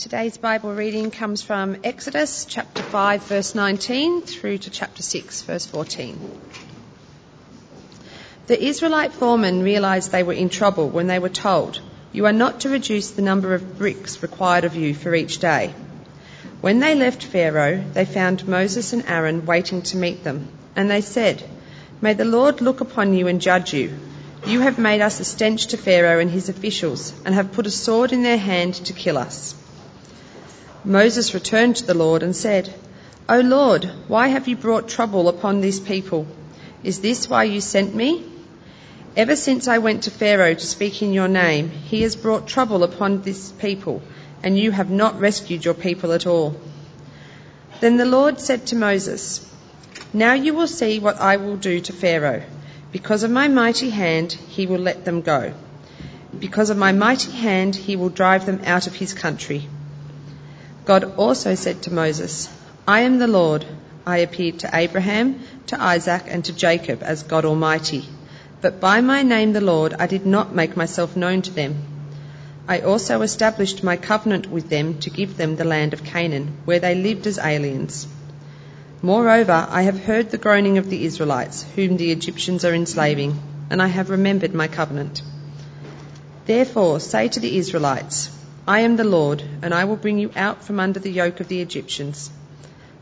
Today's 0.00 0.38
Bible 0.38 0.72
reading 0.72 1.10
comes 1.10 1.42
from 1.42 1.76
Exodus 1.84 2.46
chapter 2.46 2.82
5, 2.82 3.22
verse 3.24 3.54
19 3.54 4.22
through 4.22 4.56
to 4.56 4.70
chapter 4.70 5.02
6, 5.02 5.42
verse 5.42 5.66
14. 5.66 6.18
The 8.46 8.64
Israelite 8.64 9.12
foremen 9.12 9.62
realized 9.62 10.10
they 10.10 10.22
were 10.22 10.32
in 10.32 10.48
trouble 10.48 10.88
when 10.88 11.06
they 11.06 11.18
were 11.18 11.28
told, 11.28 11.82
You 12.14 12.24
are 12.24 12.32
not 12.32 12.60
to 12.60 12.70
reduce 12.70 13.10
the 13.10 13.20
number 13.20 13.52
of 13.52 13.76
bricks 13.76 14.22
required 14.22 14.64
of 14.64 14.74
you 14.74 14.94
for 14.94 15.14
each 15.14 15.36
day. 15.36 15.74
When 16.62 16.80
they 16.80 16.94
left 16.94 17.22
Pharaoh, 17.22 17.84
they 17.92 18.06
found 18.06 18.48
Moses 18.48 18.94
and 18.94 19.04
Aaron 19.06 19.44
waiting 19.44 19.82
to 19.82 19.98
meet 19.98 20.24
them, 20.24 20.48
and 20.74 20.90
they 20.90 21.02
said, 21.02 21.46
May 22.00 22.14
the 22.14 22.24
Lord 22.24 22.62
look 22.62 22.80
upon 22.80 23.12
you 23.12 23.28
and 23.28 23.38
judge 23.38 23.74
you. 23.74 23.98
You 24.46 24.60
have 24.60 24.78
made 24.78 25.02
us 25.02 25.20
a 25.20 25.24
stench 25.24 25.66
to 25.66 25.76
Pharaoh 25.76 26.20
and 26.20 26.30
his 26.30 26.48
officials, 26.48 27.12
and 27.26 27.34
have 27.34 27.52
put 27.52 27.66
a 27.66 27.70
sword 27.70 28.14
in 28.14 28.22
their 28.22 28.38
hand 28.38 28.76
to 28.86 28.94
kill 28.94 29.18
us. 29.18 29.54
Moses 30.84 31.34
returned 31.34 31.76
to 31.76 31.86
the 31.86 31.94
Lord 31.94 32.22
and 32.22 32.34
said, 32.34 32.72
O 33.28 33.40
Lord, 33.40 33.84
why 34.08 34.28
have 34.28 34.48
you 34.48 34.56
brought 34.56 34.88
trouble 34.88 35.28
upon 35.28 35.60
this 35.60 35.78
people? 35.78 36.26
Is 36.82 37.00
this 37.00 37.28
why 37.28 37.44
you 37.44 37.60
sent 37.60 37.94
me? 37.94 38.24
Ever 39.14 39.36
since 39.36 39.68
I 39.68 39.78
went 39.78 40.04
to 40.04 40.10
Pharaoh 40.10 40.54
to 40.54 40.66
speak 40.66 41.02
in 41.02 41.12
your 41.12 41.28
name, 41.28 41.68
he 41.70 42.00
has 42.02 42.16
brought 42.16 42.48
trouble 42.48 42.82
upon 42.82 43.20
this 43.20 43.52
people, 43.52 44.00
and 44.42 44.58
you 44.58 44.70
have 44.70 44.88
not 44.90 45.20
rescued 45.20 45.66
your 45.66 45.74
people 45.74 46.12
at 46.12 46.26
all. 46.26 46.56
Then 47.80 47.98
the 47.98 48.06
Lord 48.06 48.40
said 48.40 48.68
to 48.68 48.76
Moses, 48.76 49.46
Now 50.14 50.32
you 50.32 50.54
will 50.54 50.66
see 50.66 50.98
what 50.98 51.20
I 51.20 51.36
will 51.36 51.56
do 51.56 51.80
to 51.80 51.92
Pharaoh. 51.92 52.42
Because 52.90 53.22
of 53.22 53.30
my 53.30 53.48
mighty 53.48 53.90
hand, 53.90 54.32
he 54.32 54.66
will 54.66 54.78
let 54.78 55.04
them 55.04 55.20
go. 55.20 55.52
Because 56.38 56.70
of 56.70 56.78
my 56.78 56.92
mighty 56.92 57.32
hand, 57.32 57.76
he 57.76 57.96
will 57.96 58.08
drive 58.08 58.46
them 58.46 58.62
out 58.64 58.86
of 58.86 58.94
his 58.94 59.12
country. 59.12 59.68
God 60.84 61.04
also 61.16 61.54
said 61.54 61.82
to 61.82 61.92
Moses, 61.92 62.48
I 62.88 63.00
am 63.00 63.18
the 63.18 63.26
Lord. 63.26 63.66
I 64.06 64.18
appeared 64.18 64.60
to 64.60 64.70
Abraham, 64.72 65.40
to 65.66 65.80
Isaac, 65.80 66.24
and 66.26 66.44
to 66.46 66.52
Jacob 66.52 67.02
as 67.02 67.22
God 67.22 67.44
Almighty. 67.44 68.04
But 68.60 68.80
by 68.80 69.00
my 69.00 69.22
name, 69.22 69.52
the 69.52 69.60
Lord, 69.60 69.94
I 69.98 70.06
did 70.06 70.26
not 70.26 70.54
make 70.54 70.76
myself 70.76 71.16
known 71.16 71.42
to 71.42 71.50
them. 71.50 71.76
I 72.66 72.80
also 72.80 73.22
established 73.22 73.82
my 73.82 73.96
covenant 73.96 74.50
with 74.50 74.68
them 74.68 74.98
to 75.00 75.10
give 75.10 75.36
them 75.36 75.56
the 75.56 75.64
land 75.64 75.92
of 75.92 76.04
Canaan, 76.04 76.58
where 76.64 76.78
they 76.80 76.94
lived 76.94 77.26
as 77.26 77.38
aliens. 77.38 78.06
Moreover, 79.02 79.66
I 79.68 79.82
have 79.82 79.98
heard 79.98 80.30
the 80.30 80.38
groaning 80.38 80.78
of 80.78 80.90
the 80.90 81.04
Israelites, 81.04 81.64
whom 81.74 81.96
the 81.96 82.10
Egyptians 82.10 82.64
are 82.64 82.74
enslaving, 82.74 83.38
and 83.70 83.82
I 83.82 83.86
have 83.86 84.10
remembered 84.10 84.54
my 84.54 84.68
covenant. 84.68 85.22
Therefore, 86.46 87.00
say 87.00 87.28
to 87.28 87.40
the 87.40 87.56
Israelites, 87.56 88.30
I 88.70 88.82
am 88.82 88.94
the 88.94 89.02
Lord, 89.02 89.42
and 89.62 89.74
I 89.74 89.82
will 89.82 89.96
bring 89.96 90.20
you 90.20 90.30
out 90.36 90.62
from 90.62 90.78
under 90.78 91.00
the 91.00 91.10
yoke 91.10 91.40
of 91.40 91.48
the 91.48 91.60
Egyptians. 91.60 92.30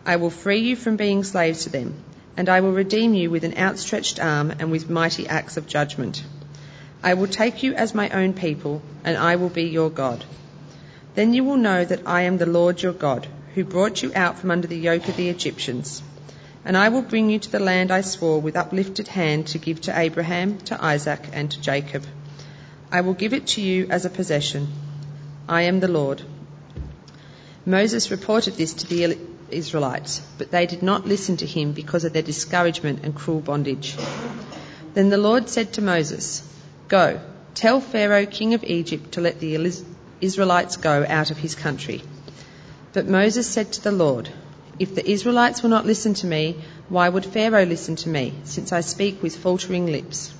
I 0.07 0.17
will 0.17 0.31
free 0.31 0.61
you 0.61 0.77
from 0.77 0.97
being 0.97 1.25
slaves 1.25 1.65
to 1.65 1.69
them, 1.69 1.93
and 2.39 2.49
I 2.49 2.61
will 2.63 2.73
redeem 2.73 3.13
you 3.13 3.31
with 3.31 3.45
an 3.45 3.59
outstretched 3.59 4.19
arm 4.19 4.51
and 4.59 4.71
with 4.71 4.89
mighty 4.89 5.27
acts 5.29 5.59
of 5.59 5.67
judgment. 5.67 6.25
I 7.03 7.13
will 7.13 7.27
take 7.27 7.63
you 7.63 7.75
as 7.75 7.95
my 7.95 8.09
own 8.09 8.33
people, 8.33 8.81
and 9.05 9.19
I 9.19 9.37
will 9.37 9.51
be 9.51 9.65
your 9.65 9.91
God. 9.91 10.25
Then 11.15 11.35
you 11.35 11.45
will 11.45 11.59
know 11.59 11.85
that 11.85 12.07
I 12.07 12.23
am 12.23 12.39
the 12.39 12.47
Lord 12.47 12.81
your 12.81 12.95
God, 12.95 13.29
who 13.55 13.63
brought 13.63 14.03
you 14.03 14.11
out 14.15 14.39
from 14.39 14.51
under 14.51 14.69
the 14.69 14.85
yoke 14.89 15.07
of 15.07 15.19
the 15.19 15.29
Egyptians. 15.29 16.03
And 16.65 16.79
I 16.79 16.89
will 16.89 17.03
bring 17.03 17.29
you 17.29 17.41
to 17.41 17.53
the 17.53 17.61
land 17.61 17.91
I 17.91 18.01
swore 18.01 18.41
with 18.41 18.57
uplifted 18.57 19.09
hand 19.09 19.49
to 19.49 19.59
give 19.59 19.83
to 19.83 19.99
Abraham, 19.99 20.57
to 20.73 20.83
Isaac, 20.83 21.29
and 21.35 21.51
to 21.51 21.61
Jacob. 21.61 22.07
I 22.91 23.03
will 23.03 23.13
give 23.13 23.35
it 23.35 23.49
to 23.49 23.61
you 23.61 23.87
as 23.91 24.07
a 24.07 24.17
possession 24.19 24.69
I 25.49 25.63
am 25.63 25.81
the 25.81 25.89
Lord. 25.89 26.23
Moses 27.65 28.11
reported 28.11 28.55
this 28.55 28.75
to 28.75 28.87
the 28.87 29.19
Israelites, 29.51 30.21
but 30.37 30.51
they 30.51 30.67
did 30.67 30.83
not 30.83 31.07
listen 31.07 31.39
to 31.39 31.47
him 31.47 31.73
because 31.73 32.05
of 32.05 32.13
their 32.13 32.23
discouragement 32.23 33.01
and 33.03 33.15
cruel 33.15 33.41
bondage. 33.41 33.97
Then 34.93 35.09
the 35.09 35.17
Lord 35.17 35.49
said 35.49 35.73
to 35.75 35.83
Moses, 35.83 36.43
Go, 36.89 37.21
tell 37.55 37.81
Pharaoh, 37.81 38.27
king 38.27 38.53
of 38.55 38.63
Egypt, 38.65 39.13
to 39.13 39.23
let 39.23 39.41
the 39.41 39.73
Israelites 40.21 40.77
go 40.77 41.05
out 41.09 41.31
of 41.31 41.39
his 41.39 41.55
country. 41.55 42.03
But 42.93 43.07
Moses 43.07 43.47
said 43.47 43.73
to 43.73 43.83
the 43.83 43.93
Lord, 43.93 44.29
If 44.79 44.95
the 44.95 45.11
Israelites 45.11 45.63
will 45.63 45.71
not 45.71 45.87
listen 45.87 46.15
to 46.15 46.27
me, 46.27 46.63
why 46.89 47.09
would 47.09 47.25
Pharaoh 47.25 47.65
listen 47.65 47.97
to 47.97 48.09
me, 48.09 48.35
since 48.45 48.73
I 48.73 48.81
speak 48.81 49.23
with 49.23 49.37
faltering 49.37 49.87
lips? 49.87 50.35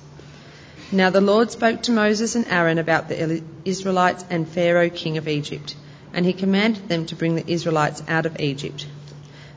Now 0.91 1.11
the 1.11 1.21
Lord 1.21 1.51
spoke 1.51 1.83
to 1.83 1.91
Moses 1.91 2.33
and 2.33 2.47
Aaron 2.47 2.79
about 2.79 3.09
the 3.09 3.43
Israelites 3.63 4.25
and 4.31 4.49
Pharaoh, 4.49 4.89
king 4.89 5.17
of 5.19 5.27
Egypt, 5.27 5.75
and 6.13 6.25
he 6.25 6.33
commanded 6.33 6.89
them 6.89 7.05
to 7.07 7.15
bring 7.15 7.35
the 7.35 7.47
Israelites 7.47 8.01
out 8.07 8.25
of 8.25 8.39
Egypt. 8.39 8.87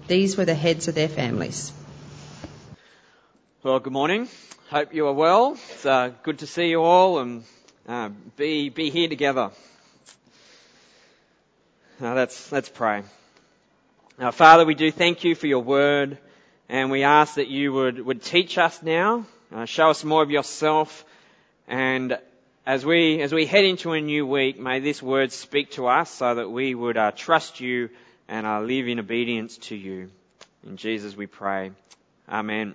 These 0.08 0.36
were 0.36 0.44
the 0.44 0.54
heads 0.54 0.88
of 0.88 0.94
their 0.94 1.08
families. 1.08 1.72
Well, 3.62 3.80
good 3.80 3.94
morning. 3.94 4.28
Hope 4.68 4.92
you 4.92 5.06
are 5.06 5.14
well. 5.14 5.52
It's 5.70 5.86
uh, 5.86 6.10
good 6.22 6.40
to 6.40 6.46
see 6.46 6.66
you 6.66 6.82
all 6.82 7.20
and 7.20 7.44
uh, 7.88 8.10
be 8.36 8.68
be 8.68 8.90
here 8.90 9.08
together. 9.08 9.52
Now 11.98 12.14
let's 12.14 12.52
let's 12.52 12.68
pray. 12.68 13.04
Now, 14.18 14.32
Father, 14.32 14.66
we 14.66 14.74
do 14.74 14.90
thank 14.90 15.24
you 15.24 15.34
for 15.34 15.46
your 15.46 15.62
word, 15.62 16.18
and 16.68 16.90
we 16.90 17.04
ask 17.04 17.36
that 17.36 17.48
you 17.48 17.72
would 17.72 18.04
would 18.04 18.22
teach 18.22 18.58
us 18.58 18.82
now, 18.82 19.24
uh, 19.50 19.64
show 19.64 19.88
us 19.88 20.04
more 20.04 20.22
of 20.22 20.30
yourself 20.30 21.06
and 21.68 22.18
as 22.64 22.84
we, 22.84 23.20
as 23.20 23.32
we 23.32 23.46
head 23.46 23.64
into 23.64 23.92
a 23.92 24.00
new 24.00 24.26
week, 24.26 24.58
may 24.58 24.80
this 24.80 25.02
word 25.02 25.32
speak 25.32 25.72
to 25.72 25.86
us 25.88 26.10
so 26.10 26.34
that 26.34 26.48
we 26.48 26.74
would 26.74 26.96
uh, 26.96 27.10
trust 27.10 27.60
you 27.60 27.90
and 28.28 28.46
uh, 28.46 28.60
live 28.60 28.88
in 28.88 28.98
obedience 28.98 29.56
to 29.58 29.76
you. 29.76 30.10
In 30.66 30.76
Jesus 30.76 31.16
we 31.16 31.26
pray. 31.26 31.72
Amen. 32.28 32.74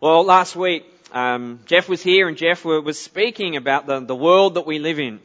Well, 0.00 0.24
last 0.24 0.54
week, 0.54 0.84
um, 1.12 1.60
Jeff 1.66 1.88
was 1.88 2.02
here 2.02 2.28
and 2.28 2.36
Jeff 2.36 2.64
was 2.64 2.98
speaking 2.98 3.56
about 3.56 3.86
the, 3.86 4.00
the 4.00 4.16
world 4.16 4.54
that 4.54 4.66
we 4.66 4.78
live 4.78 4.98
in. 4.98 5.20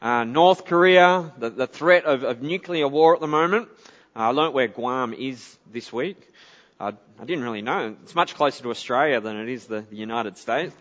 Uh, 0.00 0.24
North 0.24 0.64
Korea, 0.64 1.30
the, 1.36 1.50
the 1.50 1.66
threat 1.66 2.06
of, 2.06 2.22
of, 2.22 2.40
nuclear 2.40 2.88
war 2.88 3.14
at 3.14 3.20
the 3.20 3.26
moment. 3.26 3.68
Uh, 4.16 4.20
I 4.20 4.28
learnt 4.28 4.54
where 4.54 4.66
Guam 4.66 5.12
is 5.12 5.58
this 5.70 5.92
week. 5.92 6.16
I 6.80 6.94
didn't 7.26 7.44
really 7.44 7.60
know. 7.60 7.94
It's 8.02 8.14
much 8.14 8.34
closer 8.34 8.62
to 8.62 8.70
Australia 8.70 9.20
than 9.20 9.36
it 9.36 9.50
is 9.50 9.66
the, 9.66 9.82
the 9.82 9.96
United 9.96 10.38
States. 10.38 10.74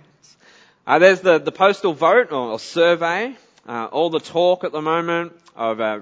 Uh, 0.87 0.97
there's 0.97 1.21
the, 1.21 1.37
the 1.37 1.51
postal 1.51 1.93
vote 1.93 2.31
or, 2.31 2.51
or 2.51 2.59
survey, 2.59 3.35
uh, 3.67 3.85
all 3.91 4.09
the 4.09 4.19
talk 4.19 4.63
at 4.63 4.71
the 4.71 4.81
moment 4.81 5.33
of 5.55 5.79
uh, 5.79 5.99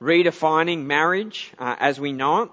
redefining 0.00 0.84
marriage 0.84 1.52
uh, 1.58 1.74
as 1.78 1.98
we 1.98 2.12
know 2.12 2.42
it. 2.42 2.50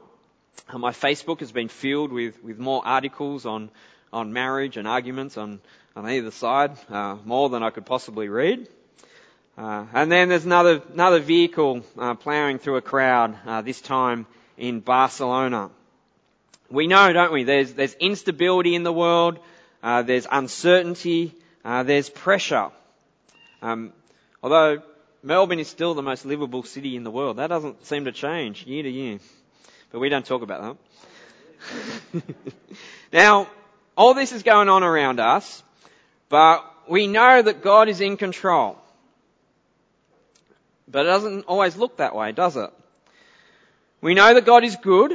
Uh, 0.69 0.77
my 0.77 0.91
Facebook 0.91 1.39
has 1.39 1.51
been 1.51 1.67
filled 1.67 2.13
with, 2.13 2.41
with 2.43 2.57
more 2.57 2.81
articles 2.85 3.45
on, 3.45 3.69
on 4.13 4.31
marriage 4.31 4.77
and 4.77 4.87
arguments 4.87 5.35
on, 5.35 5.59
on 5.95 6.07
either 6.09 6.31
side, 6.31 6.71
uh, 6.89 7.17
more 7.25 7.49
than 7.49 7.63
I 7.63 7.69
could 7.69 7.85
possibly 7.85 8.29
read. 8.29 8.67
and 9.57 10.11
then 10.11 10.29
there's 10.29 10.45
another, 10.45 10.81
another 10.93 11.19
vehicle 11.19 11.81
ploughing 12.21 12.59
through 12.59 12.77
a 12.77 12.81
crowd, 12.81 13.65
this 13.65 13.81
time 13.81 14.25
in 14.57 14.79
Barcelona. 14.79 15.69
We 16.69 16.87
know, 16.87 17.11
don't 17.11 17.33
we, 17.33 17.43
there's, 17.43 17.73
there's 17.73 17.93
instability 17.95 18.73
in 18.73 18.83
the 18.83 18.93
world, 18.93 19.39
there's 19.81 20.27
uncertainty, 20.31 21.35
uh, 21.65 21.83
there's 21.83 22.09
pressure. 22.09 22.69
Um, 23.61 23.93
although 24.41 24.81
Melbourne 25.21 25.59
is 25.59 25.67
still 25.67 25.93
the 25.93 26.01
most 26.01 26.25
livable 26.25 26.63
city 26.63 26.95
in 26.95 27.03
the 27.03 27.11
world, 27.11 27.37
that 27.37 27.47
doesn't 27.47 27.85
seem 27.85 28.05
to 28.05 28.11
change 28.11 28.65
year 28.65 28.83
to 28.83 28.89
year. 28.89 29.19
But 29.91 29.99
we 29.99 30.09
don't 30.09 30.25
talk 30.25 30.41
about 30.41 30.77
that. 32.13 32.23
now, 33.13 33.47
all 33.95 34.13
this 34.13 34.31
is 34.31 34.43
going 34.43 34.69
on 34.69 34.83
around 34.83 35.19
us, 35.19 35.63
but 36.29 36.65
we 36.89 37.07
know 37.07 37.41
that 37.41 37.61
God 37.61 37.87
is 37.87 38.01
in 38.01 38.17
control. 38.17 38.77
But 40.87 41.05
it 41.05 41.09
doesn't 41.09 41.45
always 41.45 41.75
look 41.75 41.97
that 41.97 42.15
way, 42.15 42.31
does 42.33 42.57
it? 42.57 42.69
We 44.01 44.13
know 44.15 44.33
that 44.33 44.45
God 44.45 44.63
is 44.65 44.75
good, 44.75 45.13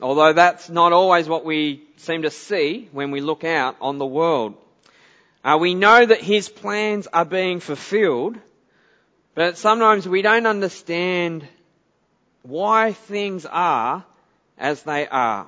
although 0.00 0.32
that's 0.32 0.68
not 0.68 0.92
always 0.92 1.28
what 1.28 1.44
we 1.44 1.82
seem 1.96 2.22
to 2.22 2.30
see 2.30 2.88
when 2.92 3.10
we 3.10 3.20
look 3.20 3.42
out 3.42 3.76
on 3.80 3.98
the 3.98 4.06
world. 4.06 4.54
Uh, 5.44 5.58
we 5.60 5.74
know 5.74 6.06
that 6.06 6.22
His 6.22 6.48
plans 6.48 7.06
are 7.06 7.26
being 7.26 7.60
fulfilled, 7.60 8.38
but 9.34 9.58
sometimes 9.58 10.08
we 10.08 10.22
don't 10.22 10.46
understand 10.46 11.46
why 12.40 12.92
things 12.94 13.44
are 13.44 14.04
as 14.56 14.82
they 14.84 15.06
are. 15.06 15.46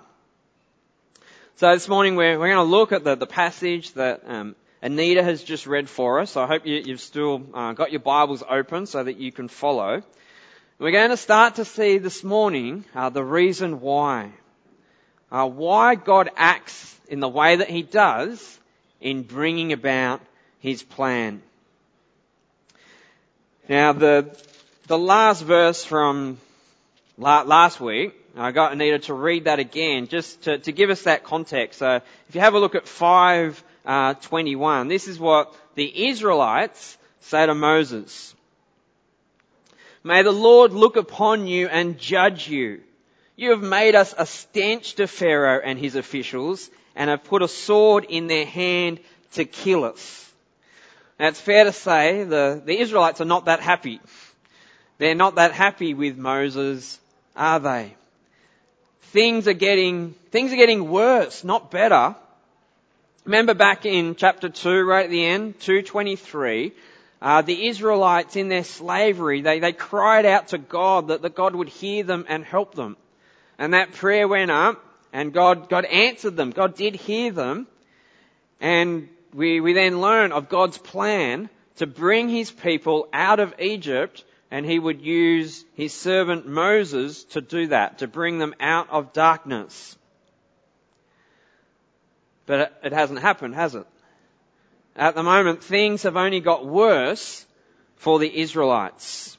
So 1.56 1.72
this 1.72 1.88
morning 1.88 2.16
we're, 2.16 2.38
we're 2.38 2.52
going 2.52 2.56
to 2.56 2.70
look 2.70 2.92
at 2.92 3.04
the, 3.04 3.14
the 3.14 3.26
passage 3.26 3.94
that 3.94 4.24
um, 4.26 4.54
Anita 4.82 5.22
has 5.22 5.42
just 5.42 5.66
read 5.66 5.88
for 5.88 6.20
us. 6.20 6.36
I 6.36 6.46
hope 6.46 6.66
you, 6.66 6.82
have 6.88 7.00
still 7.00 7.46
uh, 7.54 7.72
got 7.72 7.90
your 7.90 8.00
Bibles 8.00 8.42
open 8.46 8.84
so 8.84 9.02
that 9.02 9.16
you 9.16 9.32
can 9.32 9.48
follow. 9.48 10.02
We're 10.78 10.92
going 10.92 11.08
to 11.08 11.16
start 11.16 11.54
to 11.54 11.64
see 11.64 11.96
this 11.96 12.22
morning 12.22 12.84
uh, 12.94 13.08
the 13.08 13.24
reason 13.24 13.80
why. 13.80 14.32
Uh, 15.32 15.48
why 15.48 15.94
God 15.94 16.28
acts 16.36 16.94
in 17.08 17.20
the 17.20 17.28
way 17.28 17.56
that 17.56 17.70
He 17.70 17.82
does 17.82 18.58
in 19.00 19.22
bringing 19.22 19.72
about 19.72 20.20
his 20.58 20.82
plan. 20.82 21.42
Now 23.68 23.92
the 23.92 24.36
the 24.86 24.98
last 24.98 25.42
verse 25.42 25.84
from 25.84 26.38
last 27.18 27.80
week, 27.80 28.14
I 28.36 28.52
got 28.52 28.76
needed 28.76 29.04
to 29.04 29.14
read 29.14 29.44
that 29.44 29.58
again 29.58 30.08
just 30.08 30.42
to, 30.42 30.58
to 30.58 30.72
give 30.72 30.90
us 30.90 31.02
that 31.02 31.24
context. 31.24 31.78
So 31.78 32.00
if 32.28 32.34
you 32.34 32.40
have 32.40 32.54
a 32.54 32.58
look 32.58 32.74
at 32.74 32.86
521, 32.86 34.86
uh, 34.86 34.88
this 34.88 35.08
is 35.08 35.18
what 35.18 35.54
the 35.74 36.08
Israelites 36.08 36.96
say 37.20 37.46
to 37.46 37.54
Moses. 37.54 38.34
May 40.04 40.22
the 40.22 40.32
Lord 40.32 40.72
look 40.72 40.96
upon 40.96 41.48
you 41.48 41.66
and 41.66 41.98
judge 41.98 42.48
you. 42.48 42.80
You 43.34 43.50
have 43.50 43.62
made 43.62 43.94
us 43.94 44.14
a 44.16 44.24
stench 44.24 44.94
to 44.94 45.06
Pharaoh 45.06 45.60
and 45.62 45.78
his 45.78 45.96
officials 45.96 46.70
and 46.96 47.10
have 47.10 47.22
put 47.24 47.42
a 47.42 47.48
sword 47.48 48.06
in 48.08 48.26
their 48.26 48.46
hand 48.46 48.98
to 49.32 49.44
kill 49.44 49.84
us. 49.84 50.32
Now 51.20 51.28
it's 51.28 51.40
fair 51.40 51.64
to 51.64 51.72
say 51.72 52.24
the, 52.24 52.60
the 52.64 52.78
Israelites 52.80 53.20
are 53.20 53.26
not 53.26 53.44
that 53.44 53.60
happy. 53.60 54.00
They're 54.98 55.14
not 55.14 55.36
that 55.36 55.52
happy 55.52 55.94
with 55.94 56.16
Moses, 56.16 56.98
are 57.36 57.60
they? 57.60 57.94
things 59.16 59.48
are 59.48 59.54
getting, 59.54 60.14
things 60.30 60.52
are 60.52 60.56
getting 60.56 60.90
worse, 60.90 61.42
not 61.42 61.70
better. 61.70 62.14
Remember 63.24 63.54
back 63.54 63.86
in 63.86 64.14
chapter 64.14 64.50
2, 64.50 64.84
right 64.84 65.06
at 65.06 65.10
the 65.10 65.24
end, 65.24 65.58
223, 65.60 66.72
uh, 67.22 67.40
the 67.40 67.66
Israelites 67.66 68.36
in 68.36 68.50
their 68.50 68.62
slavery, 68.62 69.40
they, 69.40 69.58
they 69.58 69.72
cried 69.72 70.26
out 70.26 70.48
to 70.48 70.58
God 70.58 71.08
that, 71.08 71.22
that 71.22 71.34
God 71.34 71.54
would 71.54 71.70
hear 71.70 72.04
them 72.04 72.26
and 72.28 72.44
help 72.44 72.74
them. 72.74 72.98
And 73.58 73.72
that 73.72 73.92
prayer 73.92 74.28
went 74.28 74.50
up 74.50 74.84
and 75.16 75.32
God, 75.32 75.70
God 75.70 75.86
answered 75.86 76.36
them. 76.36 76.50
God 76.50 76.76
did 76.76 76.94
hear 76.94 77.32
them. 77.32 77.66
And 78.60 79.08
we, 79.32 79.62
we 79.62 79.72
then 79.72 80.02
learn 80.02 80.30
of 80.30 80.50
God's 80.50 80.76
plan 80.76 81.48
to 81.76 81.86
bring 81.86 82.28
his 82.28 82.50
people 82.50 83.08
out 83.14 83.40
of 83.40 83.54
Egypt 83.58 84.26
and 84.50 84.66
he 84.66 84.78
would 84.78 85.00
use 85.00 85.64
his 85.72 85.94
servant 85.94 86.46
Moses 86.46 87.24
to 87.24 87.40
do 87.40 87.68
that, 87.68 88.00
to 88.00 88.06
bring 88.06 88.36
them 88.36 88.54
out 88.60 88.90
of 88.90 89.14
darkness. 89.14 89.96
But 92.44 92.78
it 92.84 92.92
hasn't 92.92 93.20
happened, 93.20 93.54
has 93.54 93.74
it? 93.74 93.86
At 94.96 95.14
the 95.14 95.22
moment, 95.22 95.64
things 95.64 96.02
have 96.02 96.18
only 96.18 96.40
got 96.40 96.66
worse 96.66 97.46
for 97.96 98.18
the 98.18 98.38
Israelites. 98.38 99.38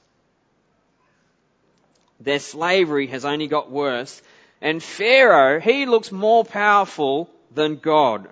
Their 2.19 2.39
slavery 2.39 3.05
has 3.07 3.25
only 3.25 3.47
got 3.47 3.69
worse. 3.69 4.23
And 4.61 4.81
Pharaoh, 4.81 5.59
he 5.59 5.85
looks 5.85 6.11
more 6.11 6.43
powerful 6.43 7.29
than 7.53 7.77
God. 7.77 8.27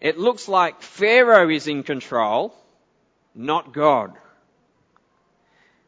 It 0.00 0.18
looks 0.18 0.48
like 0.48 0.82
Pharaoh 0.82 1.48
is 1.50 1.66
in 1.66 1.82
control, 1.82 2.54
not 3.34 3.72
God. 3.72 4.16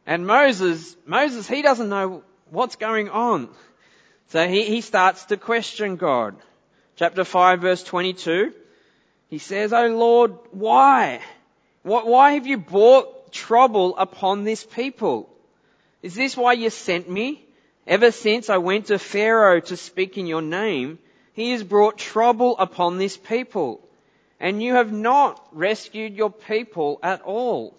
And 0.05 0.27
Moses, 0.27 0.95
Moses, 1.05 1.47
he 1.47 1.61
doesn't 1.61 1.89
know 1.89 2.23
what's 2.49 2.75
going 2.75 3.09
on. 3.09 3.49
So 4.27 4.47
he, 4.47 4.63
he 4.63 4.81
starts 4.81 5.25
to 5.25 5.37
question 5.37 5.95
God. 5.95 6.35
Chapter 6.95 7.23
5 7.23 7.61
verse 7.61 7.83
22. 7.83 8.53
He 9.29 9.39
says, 9.39 9.73
Oh 9.73 9.87
Lord, 9.87 10.37
why? 10.51 11.21
Why 11.81 12.31
have 12.33 12.47
you 12.47 12.57
brought 12.57 13.31
trouble 13.31 13.97
upon 13.97 14.43
this 14.43 14.63
people? 14.63 15.29
Is 16.01 16.15
this 16.15 16.37
why 16.37 16.53
you 16.53 16.69
sent 16.69 17.09
me? 17.09 17.43
Ever 17.85 18.11
since 18.11 18.49
I 18.49 18.57
went 18.57 18.87
to 18.87 18.97
Pharaoh 18.97 19.59
to 19.59 19.77
speak 19.77 20.17
in 20.17 20.25
your 20.25 20.41
name, 20.41 20.99
he 21.33 21.51
has 21.51 21.63
brought 21.63 21.97
trouble 21.97 22.57
upon 22.57 22.97
this 22.97 23.17
people. 23.17 23.81
And 24.39 24.61
you 24.61 24.75
have 24.75 24.91
not 24.91 25.45
rescued 25.51 26.15
your 26.15 26.31
people 26.31 26.99
at 27.03 27.21
all. 27.21 27.75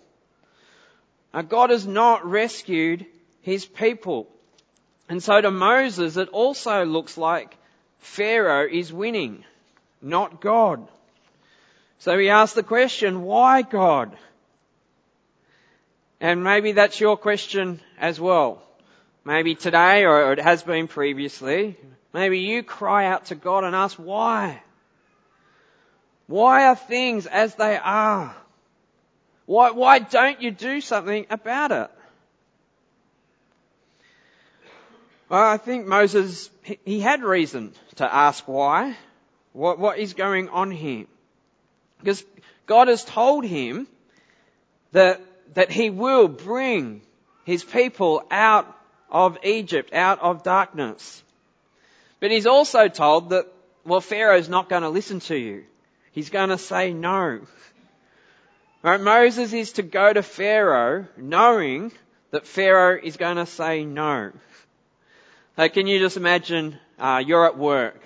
Now, 1.33 1.43
God 1.43 1.71
has 1.71 1.87
not 1.87 2.25
rescued 2.25 3.07
his 3.43 3.65
people. 3.65 4.29
And 5.09 5.23
so 5.23 5.41
to 5.41 5.51
Moses, 5.51 6.17
it 6.17 6.29
also 6.31 6.85
looks 6.85 7.19
like 7.19 7.57
Pharaoh 7.99 8.69
is 8.71 8.93
winning, 8.93 9.45
not 10.01 10.41
God. 10.41 10.87
So 11.99 12.19
he 12.19 12.29
asks 12.29 12.55
the 12.55 12.63
question, 12.63 13.23
why 13.23 13.63
God? 13.63 14.17
And 16.21 16.45
maybe 16.45 16.73
that's 16.73 17.01
your 17.01 17.17
question 17.17 17.81
as 17.99 18.21
well. 18.21 18.64
Maybe 19.25 19.55
today, 19.55 20.05
or 20.05 20.33
it 20.33 20.39
has 20.39 20.63
been 20.63 20.87
previously, 20.87 21.79
maybe 22.13 22.41
you 22.41 22.63
cry 22.63 23.07
out 23.07 23.27
to 23.27 23.35
God 23.35 23.65
and 23.65 23.75
ask 23.75 23.97
why? 23.97 24.63
Why 26.27 26.67
are 26.67 26.77
things 26.77 27.27
as 27.27 27.55
they 27.55 27.77
are? 27.77 28.37
Why, 29.47 29.71
why 29.71 29.99
don't 29.99 30.43
you 30.43 30.51
do 30.51 30.81
something 30.81 31.27
about 31.31 31.73
it? 31.73 31.91
Well, 35.29 35.43
I 35.43 35.57
think 35.57 35.87
Moses, 35.87 36.51
he 36.85 37.01
had 37.01 37.23
reason 37.23 37.73
to 37.97 38.15
ask 38.15 38.47
why. 38.47 38.97
What, 39.53 39.79
what 39.79 39.99
is 39.99 40.15
going 40.15 40.49
on 40.51 40.71
here? 40.71 41.07
Because 41.99 42.25
God 42.67 42.89
has 42.89 43.05
told 43.05 43.45
him 43.45 43.87
that, 44.93 45.21
that 45.55 45.71
he 45.71 45.89
will 45.89 46.29
bring 46.29 47.01
his 47.45 47.65
people 47.65 48.27
out 48.31 48.75
of 49.15 49.39
Egypt, 49.45 49.95
out 49.95 50.21
of 50.21 50.43
darkness. 50.43 51.23
But 52.19 52.33
he's 52.33 52.47
also 52.47 52.89
told 52.89 53.31
that, 53.31 53.47
well, 53.85 54.01
Pharaoh's 54.01 54.49
not 54.49 54.69
going 54.69 54.83
to 54.83 54.89
listen 54.89 55.21
to 55.21 55.37
you. 55.37 55.65
He's 56.11 56.31
going 56.31 56.49
to 56.49 56.59
say 56.59 56.93
no. 56.93 57.41
Right, 58.83 59.01
Moses 59.01 59.53
is 59.53 59.73
to 59.73 59.83
go 59.83 60.13
to 60.13 60.23
Pharaoh 60.23 61.07
knowing 61.17 61.93
that 62.33 62.47
Pharaoh 62.47 62.99
is 63.01 63.17
going 63.17 63.37
to 63.37 63.47
say 63.47 63.85
no. 63.85 64.33
So 65.57 65.69
can 65.69 65.87
you 65.87 66.01
just 66.01 66.17
imagine 66.17 66.77
uh, 66.99 67.23
you're 67.25 67.47
at 67.47 67.57
work 67.57 68.05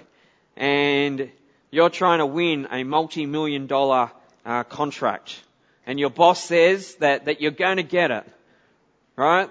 and 0.56 1.30
you're 1.70 1.90
trying 1.90 2.18
to 2.18 2.26
win 2.26 2.68
a 2.70 2.84
multi-million 2.84 3.66
dollar 3.66 4.10
uh, 4.44 4.64
contract 4.64 5.42
and 5.86 5.98
your 5.98 6.10
boss 6.10 6.44
says 6.44 6.96
that, 6.96 7.24
that 7.24 7.40
you're 7.40 7.50
going 7.50 7.78
to 7.78 7.82
get 7.82 8.10
it, 8.10 8.24
right? 9.16 9.48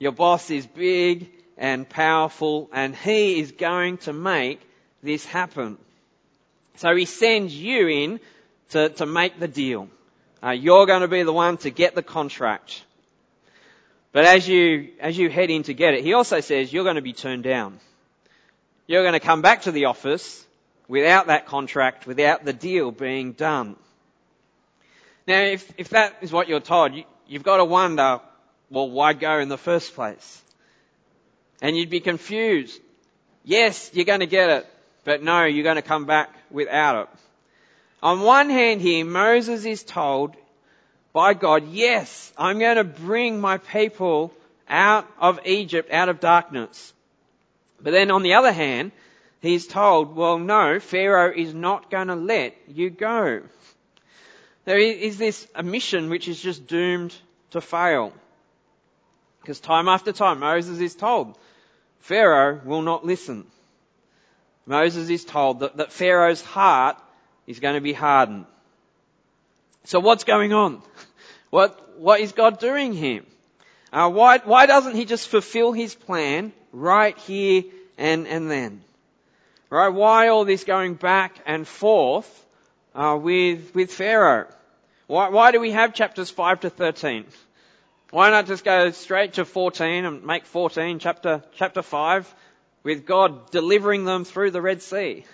Your 0.00 0.12
boss 0.12 0.50
is 0.50 0.66
big 0.66 1.30
and 1.58 1.88
powerful 1.88 2.70
and 2.72 2.96
he 2.96 3.38
is 3.38 3.52
going 3.52 3.98
to 3.98 4.12
make 4.12 4.60
this 5.02 5.24
happen. 5.24 5.76
So 6.76 6.96
he 6.96 7.04
sends 7.04 7.54
you 7.54 7.86
in 7.86 8.20
to, 8.70 8.88
to 8.88 9.06
make 9.06 9.38
the 9.38 9.46
deal. 9.46 9.88
Uh, 10.42 10.50
you're 10.50 10.86
going 10.86 11.02
to 11.02 11.08
be 11.08 11.22
the 11.22 11.32
one 11.32 11.58
to 11.58 11.70
get 11.70 11.94
the 11.94 12.02
contract. 12.02 12.82
But 14.12 14.24
as 14.24 14.48
you, 14.48 14.88
as 15.00 15.18
you 15.18 15.28
head 15.28 15.50
in 15.50 15.64
to 15.64 15.74
get 15.74 15.92
it, 15.92 16.02
he 16.02 16.14
also 16.14 16.40
says 16.40 16.72
you're 16.72 16.84
going 16.84 16.96
to 16.96 17.02
be 17.02 17.12
turned 17.12 17.44
down. 17.44 17.78
You're 18.86 19.02
going 19.02 19.12
to 19.12 19.20
come 19.20 19.42
back 19.42 19.62
to 19.62 19.70
the 19.70 19.84
office 19.84 20.46
without 20.88 21.26
that 21.26 21.46
contract, 21.46 22.06
without 22.06 22.44
the 22.44 22.54
deal 22.54 22.90
being 22.90 23.32
done. 23.32 23.76
Now, 25.28 25.42
if, 25.42 25.70
if 25.76 25.90
that 25.90 26.16
is 26.22 26.32
what 26.32 26.48
you're 26.48 26.60
told, 26.60 26.94
you, 26.94 27.04
you've 27.28 27.44
got 27.44 27.58
to 27.58 27.64
wonder, 27.64 28.20
well, 28.70 28.88
why 28.88 29.12
go 29.12 29.38
in 29.38 29.48
the 29.48 29.58
first 29.58 29.94
place? 29.94 30.42
And 31.60 31.76
you'd 31.76 31.90
be 31.90 32.00
confused. 32.00 32.80
Yes, 33.44 33.90
you're 33.92 34.04
going 34.04 34.20
to 34.20 34.26
get 34.26 34.50
it, 34.50 34.66
but 35.04 35.22
no, 35.22 35.44
you're 35.44 35.64
going 35.64 35.76
to 35.76 35.82
come 35.82 36.06
back 36.06 36.30
without 36.50 37.02
it. 37.02 37.08
On 38.02 38.20
one 38.20 38.48
hand 38.48 38.80
here, 38.80 39.04
Moses 39.04 39.64
is 39.64 39.82
told 39.82 40.34
by 41.12 41.34
God, 41.34 41.68
yes, 41.68 42.32
I'm 42.38 42.58
going 42.58 42.76
to 42.76 42.84
bring 42.84 43.40
my 43.40 43.58
people 43.58 44.32
out 44.68 45.06
of 45.18 45.40
Egypt, 45.44 45.90
out 45.90 46.08
of 46.08 46.20
darkness. 46.20 46.92
But 47.82 47.90
then 47.92 48.10
on 48.10 48.22
the 48.22 48.34
other 48.34 48.52
hand, 48.52 48.92
he's 49.40 49.66
told, 49.66 50.14
well, 50.14 50.38
no, 50.38 50.78
Pharaoh 50.78 51.32
is 51.34 51.52
not 51.52 51.90
going 51.90 52.08
to 52.08 52.14
let 52.14 52.56
you 52.68 52.90
go. 52.90 53.42
There 54.64 54.78
is 54.78 55.18
this 55.18 55.46
a 55.54 55.62
mission 55.62 56.10
which 56.10 56.28
is 56.28 56.40
just 56.40 56.66
doomed 56.66 57.14
to 57.50 57.60
fail. 57.60 58.12
Because 59.40 59.60
time 59.60 59.88
after 59.88 60.12
time, 60.12 60.40
Moses 60.40 60.80
is 60.80 60.94
told, 60.94 61.38
Pharaoh 62.00 62.60
will 62.64 62.82
not 62.82 63.04
listen. 63.04 63.46
Moses 64.66 65.08
is 65.08 65.24
told 65.24 65.60
that, 65.60 65.76
that 65.78 65.92
Pharaoh's 65.92 66.42
heart 66.42 66.96
is 67.46 67.60
going 67.60 67.74
to 67.74 67.80
be 67.80 67.92
hardened. 67.92 68.46
So 69.84 70.00
what's 70.00 70.24
going 70.24 70.52
on? 70.52 70.82
What, 71.50 71.98
what 71.98 72.20
is 72.20 72.30
God 72.30 72.60
doing 72.60 72.92
here? 72.92 73.22
Uh, 73.92 74.08
why, 74.08 74.38
why 74.38 74.66
doesn't 74.66 74.94
he 74.94 75.04
just 75.04 75.26
fulfill 75.26 75.72
his 75.72 75.96
plan 75.96 76.52
right 76.72 77.18
here 77.18 77.64
and, 77.98 78.28
and 78.28 78.48
then? 78.48 78.82
Right? 79.68 79.88
Why 79.88 80.28
all 80.28 80.44
this 80.44 80.62
going 80.62 80.94
back 80.94 81.40
and 81.46 81.66
forth 81.66 82.46
uh, 82.94 83.18
with, 83.20 83.74
with 83.74 83.92
Pharaoh? 83.92 84.46
Why, 85.08 85.30
why 85.30 85.50
do 85.50 85.58
we 85.58 85.72
have 85.72 85.92
chapters 85.92 86.30
5 86.30 86.60
to 86.60 86.70
13? 86.70 87.24
Why 88.10 88.30
not 88.30 88.46
just 88.46 88.64
go 88.64 88.90
straight 88.90 89.34
to 89.34 89.44
14 89.44 90.04
and 90.04 90.24
make 90.24 90.44
14 90.44 90.98
chapter, 90.98 91.44
chapter 91.54 91.80
5 91.80 92.34
with 92.82 93.06
God 93.06 93.52
delivering 93.52 94.04
them 94.04 94.24
through 94.24 94.50
the 94.50 94.60
Red 94.60 94.82
Sea? 94.82 95.24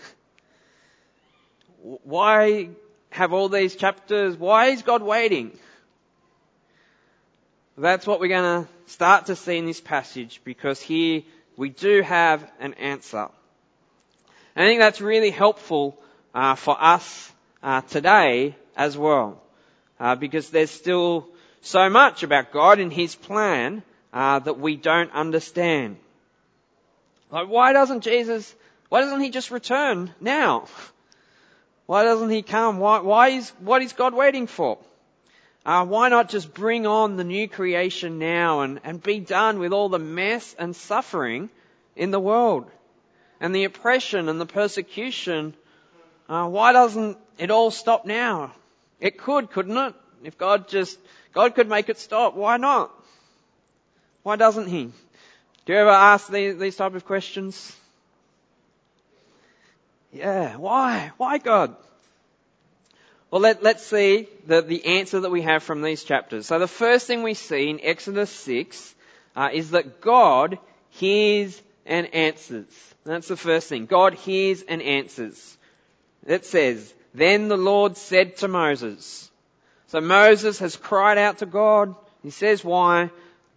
Why 1.80 2.68
have 3.10 3.32
all 3.32 3.48
these 3.48 3.76
chapters? 3.76 4.36
Why 4.36 4.66
is 4.66 4.82
God 4.82 5.02
waiting? 5.02 5.58
That's 7.78 8.06
what 8.06 8.20
we're 8.20 8.28
going 8.28 8.64
to 8.64 8.68
start 8.90 9.26
to 9.26 9.36
see 9.36 9.56
in 9.56 9.64
this 9.64 9.80
passage 9.80 10.42
because 10.44 10.80
here 10.80 11.22
we 11.56 11.70
do 11.70 12.02
have 12.02 12.46
an 12.60 12.74
answer. 12.74 13.28
I 14.54 14.60
think 14.60 14.80
that's 14.80 15.00
really 15.00 15.30
helpful 15.30 15.98
uh, 16.34 16.56
for 16.56 16.76
us 16.78 17.32
uh, 17.62 17.80
today 17.82 18.54
as 18.76 18.98
well, 18.98 19.42
uh, 19.98 20.14
because 20.14 20.50
there's 20.50 20.70
still 20.70 21.28
so 21.60 21.90
much 21.90 22.22
about 22.22 22.52
God 22.52 22.78
and 22.78 22.92
His 22.92 23.14
plan 23.14 23.82
uh, 24.12 24.38
that 24.40 24.58
we 24.58 24.76
don't 24.76 25.12
understand. 25.12 25.96
Like, 27.30 27.48
why 27.48 27.72
doesn't 27.72 28.02
Jesus? 28.02 28.54
Why 28.88 29.00
doesn't 29.00 29.20
He 29.20 29.30
just 29.30 29.50
return 29.50 30.14
now? 30.20 30.68
Why 31.86 32.02
doesn't 32.02 32.30
He 32.30 32.42
come? 32.42 32.80
Why? 32.80 32.98
Why 32.98 33.28
is 33.28 33.50
what 33.60 33.80
is 33.80 33.92
God 33.92 34.12
waiting 34.12 34.48
for? 34.48 34.78
Uh, 35.64 35.84
why 35.84 36.08
not 36.08 36.28
just 36.28 36.54
bring 36.54 36.86
on 36.86 37.16
the 37.16 37.24
new 37.24 37.48
creation 37.48 38.20
now 38.20 38.60
and, 38.60 38.80
and 38.84 39.02
be 39.02 39.18
done 39.18 39.58
with 39.58 39.72
all 39.72 39.88
the 39.88 39.98
mess 39.98 40.54
and 40.56 40.76
suffering 40.76 41.50
in 41.96 42.12
the 42.12 42.20
world 42.20 42.70
and 43.40 43.52
the 43.52 43.64
oppression 43.64 44.28
and 44.28 44.40
the 44.40 44.46
persecution? 44.46 45.54
Uh, 46.28 46.46
why 46.46 46.72
doesn't 46.72 47.18
it 47.36 47.50
all 47.50 47.72
stop 47.72 48.06
now? 48.06 48.52
It 49.00 49.18
could, 49.18 49.50
couldn't 49.50 49.76
it? 49.76 49.94
If 50.22 50.38
God 50.38 50.68
just, 50.68 50.98
God 51.36 51.54
could 51.54 51.68
make 51.68 51.90
it 51.90 51.98
stop. 51.98 52.34
Why 52.34 52.56
not? 52.56 52.90
Why 54.22 54.36
doesn't 54.36 54.68
He? 54.68 54.84
Do 55.66 55.72
you 55.74 55.78
ever 55.78 55.90
ask 55.90 56.30
these, 56.30 56.56
these 56.56 56.76
type 56.76 56.94
of 56.94 57.04
questions? 57.04 57.76
Yeah, 60.10 60.56
why? 60.56 61.12
Why 61.18 61.36
God? 61.36 61.76
Well, 63.30 63.42
let, 63.42 63.62
let's 63.62 63.84
see 63.84 64.28
the, 64.46 64.62
the 64.62 64.86
answer 64.86 65.20
that 65.20 65.30
we 65.30 65.42
have 65.42 65.62
from 65.62 65.82
these 65.82 66.04
chapters. 66.04 66.46
So 66.46 66.58
the 66.58 66.66
first 66.66 67.06
thing 67.06 67.22
we 67.22 67.34
see 67.34 67.68
in 67.68 67.80
Exodus 67.82 68.30
6 68.30 68.94
uh, 69.36 69.50
is 69.52 69.72
that 69.72 70.00
God 70.00 70.58
hears 70.88 71.60
and 71.84 72.14
answers. 72.14 72.94
That's 73.04 73.28
the 73.28 73.36
first 73.36 73.68
thing. 73.68 73.84
God 73.84 74.14
hears 74.14 74.62
and 74.62 74.80
answers. 74.80 75.58
It 76.26 76.46
says, 76.46 76.94
Then 77.12 77.48
the 77.48 77.58
Lord 77.58 77.98
said 77.98 78.38
to 78.38 78.48
Moses. 78.48 79.30
So 79.96 80.02
Moses 80.02 80.58
has 80.58 80.76
cried 80.76 81.16
out 81.16 81.38
to 81.38 81.46
God. 81.46 81.94
He 82.22 82.28
says 82.28 82.62
why. 82.62 83.10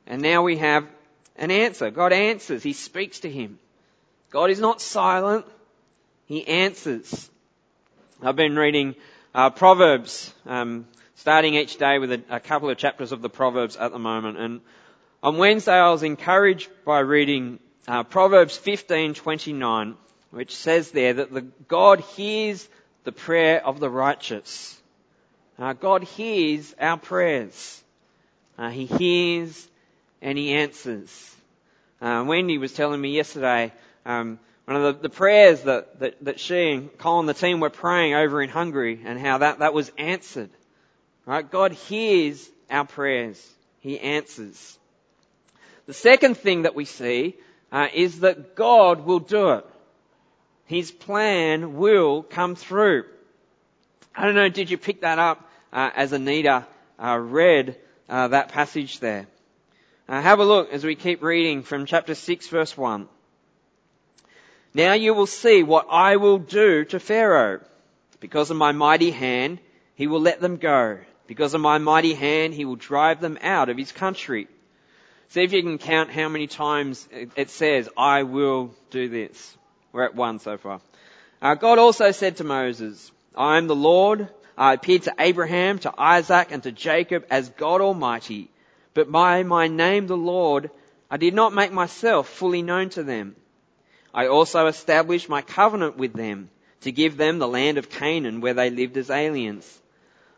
And 0.08 0.22
now 0.22 0.42
we 0.42 0.56
have 0.56 0.88
an 1.36 1.52
answer. 1.52 1.92
God 1.92 2.14
answers. 2.14 2.64
He 2.64 2.72
speaks 2.72 3.20
to 3.20 3.30
him. 3.30 3.60
God 4.30 4.50
is 4.50 4.62
not 4.62 4.80
silent. 4.80 5.46
He 6.28 6.48
answers. 6.48 7.30
I've 8.24 8.38
been 8.38 8.56
reading 8.56 8.96
uh, 9.36 9.50
Proverbs, 9.50 10.34
um, 10.46 10.88
starting 11.16 11.56
each 11.56 11.76
day 11.76 12.00
with 12.00 12.14
a, 12.14 12.24
a, 12.30 12.40
couple 12.40 12.70
of 12.70 12.78
chapters 12.78 13.12
of 13.12 13.22
the 13.22 13.30
Proverbs 13.30 13.76
at 13.76 13.92
the 13.92 14.00
moment. 14.00 14.38
And 14.38 14.62
on 15.22 15.36
Wednesday, 15.36 15.74
I 15.74 15.90
was 15.90 16.04
encouraged 16.04 16.70
by 16.86 17.00
reading 17.00 17.60
uh, 17.86 18.04
Proverbs 18.04 18.58
15:29, 18.58 19.96
which 20.32 20.56
says 20.56 20.92
there 20.92 21.16
that 21.16 21.34
the 21.34 21.42
God 21.68 22.00
hears 22.00 22.66
the 23.04 23.12
prayer 23.12 23.62
of 23.62 23.82
the 23.82 23.90
righteous. 23.90 24.79
Uh, 25.60 25.74
God 25.74 26.04
hears 26.04 26.74
our 26.80 26.98
prayers. 26.98 27.84
Uh, 28.58 28.70
he 28.70 28.86
hears 28.86 29.68
and 30.22 30.38
He 30.38 30.54
answers. 30.54 31.36
Uh, 32.02 32.24
Wendy 32.26 32.58
was 32.58 32.74
telling 32.74 33.02
me 33.02 33.10
yesterday 33.10 33.74
um, 34.06 34.40
one 34.66 34.78
of 34.78 35.02
the, 35.02 35.02
the 35.02 35.14
prayers 35.14 35.64
that, 35.64 36.00
that, 36.00 36.24
that 36.24 36.40
she 36.40 36.72
and 36.72 36.98
Colin, 36.98 37.26
the 37.26 37.34
team, 37.34 37.60
were 37.60 37.70
praying 37.70 38.14
over 38.14 38.42
in 38.42 38.50
Hungary 38.50 39.02
and 39.04 39.20
how 39.20 39.40
that, 39.40 39.60
that 39.60 39.74
was 39.74 39.92
answered. 39.98 40.50
Right? 41.26 41.50
God 41.50 41.74
hears 41.74 42.50
our 42.70 42.86
prayers. 42.86 43.46
He 43.82 44.00
answers. 44.00 44.78
The 45.88 45.94
second 45.94 46.38
thing 46.38 46.62
that 46.62 46.76
we 46.76 46.86
see 46.86 47.36
uh, 47.72 47.88
is 47.94 48.22
that 48.22 48.56
God 48.56 49.06
will 49.06 49.20
do 49.20 49.52
it. 49.52 49.66
His 50.66 50.92
plan 50.92 51.76
will 51.76 52.24
come 52.24 52.56
through. 52.56 53.06
I 54.16 54.26
don't 54.26 54.36
know, 54.36 54.50
did 54.50 54.70
you 54.70 54.78
pick 54.78 55.02
that 55.02 55.20
up 55.20 55.49
uh, 55.72 55.90
as 55.96 56.12
Anita 56.14 56.66
uh, 56.98 57.18
read 57.18 57.78
uh, 58.08 58.30
that 58.30 58.50
passage 58.50 59.00
there? 59.00 59.28
Uh, 60.08 60.22
have 60.22 60.40
a 60.40 60.46
look 60.46 60.72
as 60.74 60.84
we 60.84 60.96
keep 60.96 61.22
reading 61.22 61.64
from 61.64 61.86
chapter 61.86 62.16
6 62.16 62.48
verse 62.48 62.76
1. 62.76 63.08
Now 64.74 64.94
you 64.94 65.14
will 65.14 65.28
see 65.28 65.64
what 65.64 65.88
I 65.90 66.18
will 66.18 66.38
do 66.38 66.86
to 66.86 67.00
Pharaoh. 67.00 67.62
Because 68.20 68.52
of 68.52 68.58
my 68.58 68.72
mighty 68.72 69.12
hand, 69.12 69.60
he 69.96 70.08
will 70.08 70.22
let 70.22 70.42
them 70.42 70.58
go. 70.58 71.00
Because 71.28 71.54
of 71.54 71.62
my 71.62 71.78
mighty 71.78 72.14
hand, 72.14 72.54
he 72.54 72.66
will 72.66 72.76
drive 72.76 73.22
them 73.22 73.38
out 73.42 73.70
of 73.70 73.78
his 73.78 73.92
country. 73.92 74.48
See 75.30 75.44
if 75.44 75.54
you 75.54 75.62
can 75.62 75.78
count 75.78 76.10
how 76.10 76.28
many 76.28 76.48
times 76.48 77.08
it 77.12 77.52
says, 77.52 77.88
I 77.96 78.24
will 78.24 78.74
do 78.90 79.10
this. 79.10 79.58
We're 79.92 80.06
at 80.06 80.16
one 80.16 80.40
so 80.40 80.58
far. 80.58 80.82
Uh, 81.42 81.56
God 81.56 81.78
also 81.78 82.12
said 82.12 82.38
to 82.38 82.44
Moses, 82.44 83.12
I 83.36 83.58
am 83.58 83.68
the 83.68 83.76
Lord. 83.76 84.28
I 84.60 84.74
appeared 84.74 85.04
to 85.04 85.16
Abraham, 85.18 85.80
to 85.80 85.94
Isaac, 85.98 86.50
and 86.52 86.62
to 86.64 86.74
Jacob 86.74 87.26
as 87.32 87.48
God 87.48 87.80
Almighty. 87.80 88.52
But 88.94 89.10
by 89.10 89.44
my 89.44 89.70
name, 89.70 90.08
the 90.08 90.18
Lord, 90.18 90.70
I 91.10 91.16
did 91.16 91.34
not 91.34 91.54
make 91.54 91.72
myself 91.72 92.28
fully 92.28 92.62
known 92.62 92.90
to 92.90 93.04
them. 93.04 93.38
I 94.14 94.28
also 94.28 94.68
established 94.68 95.30
my 95.30 95.42
covenant 95.42 95.96
with 95.96 96.12
them 96.12 96.50
to 96.82 96.92
give 96.92 97.16
them 97.16 97.40
the 97.40 97.48
land 97.48 97.78
of 97.78 97.90
Canaan 97.90 98.42
where 98.42 98.54
they 98.54 98.70
lived 98.70 98.98
as 98.98 99.10
aliens. 99.10 99.82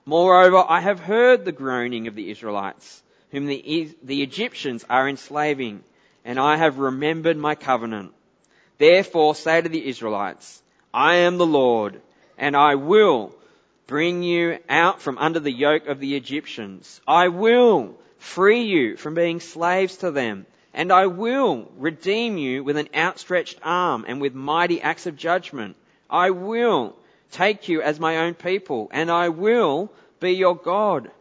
Moreover, 0.06 0.64
I 0.70 0.82
have 0.82 1.00
heard 1.00 1.44
the 1.44 1.52
groaning 1.52 2.06
of 2.08 2.14
the 2.14 2.30
Israelites, 2.30 3.02
whom 3.32 3.48
the, 3.48 3.96
the 4.04 4.22
Egyptians 4.22 4.86
are 4.88 5.10
enslaving, 5.10 5.84
and 6.24 6.40
I 6.40 6.58
have 6.58 6.78
remembered 6.78 7.38
my 7.38 7.56
covenant. 7.56 8.14
Therefore 8.78 9.34
say 9.34 9.62
to 9.62 9.70
the 9.70 9.88
Israelites, 9.88 10.62
I 10.94 11.16
am 11.16 11.40
the 11.40 11.46
Lord, 11.48 12.02
and 12.38 12.56
I 12.56 12.76
will 12.76 13.34
bring 13.92 14.24
you 14.24 14.58
out 14.70 15.02
from 15.02 15.18
under 15.18 15.42
the 15.42 15.52
yoke 15.52 15.88
of 15.88 16.00
the 16.00 16.16
Egyptians. 16.16 17.02
I 17.06 17.28
will 17.28 17.94
free 18.20 18.62
you 18.62 18.96
from 18.96 19.16
being 19.16 19.42
slaves 19.42 19.98
to 19.98 20.12
them 20.12 20.46
and 20.74 20.94
I 20.94 21.08
will 21.08 21.70
redeem 21.78 22.38
you 22.38 22.64
with 22.64 22.78
an 22.78 22.88
outstretched 22.96 23.60
arm 23.62 24.06
and 24.08 24.22
with 24.22 24.34
mighty 24.34 24.82
acts 24.82 25.08
of 25.08 25.18
judgment. 25.18 25.76
I 26.10 26.30
will 26.30 26.96
take 27.32 27.68
you 27.68 27.82
as 27.82 28.00
my 28.00 28.20
own 28.20 28.34
people, 28.34 28.88
and 28.94 29.12
I 29.12 29.28
will 29.28 29.92
be 30.22 30.32
your 30.32 30.56
God. 30.56 31.12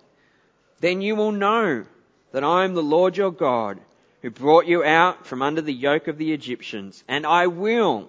Then 0.78 1.00
you 1.00 1.16
will 1.16 1.32
know 1.32 1.84
that 2.30 2.44
I 2.44 2.62
am 2.62 2.74
the 2.74 2.84
Lord 2.84 3.16
your 3.16 3.32
God, 3.32 3.80
who 4.22 4.30
brought 4.30 4.68
you 4.68 4.84
out 4.84 5.26
from 5.26 5.42
under 5.42 5.60
the 5.60 5.74
yoke 5.74 6.06
of 6.06 6.18
the 6.18 6.32
Egyptians, 6.32 7.02
and 7.08 7.26
I 7.26 7.48
will 7.48 8.08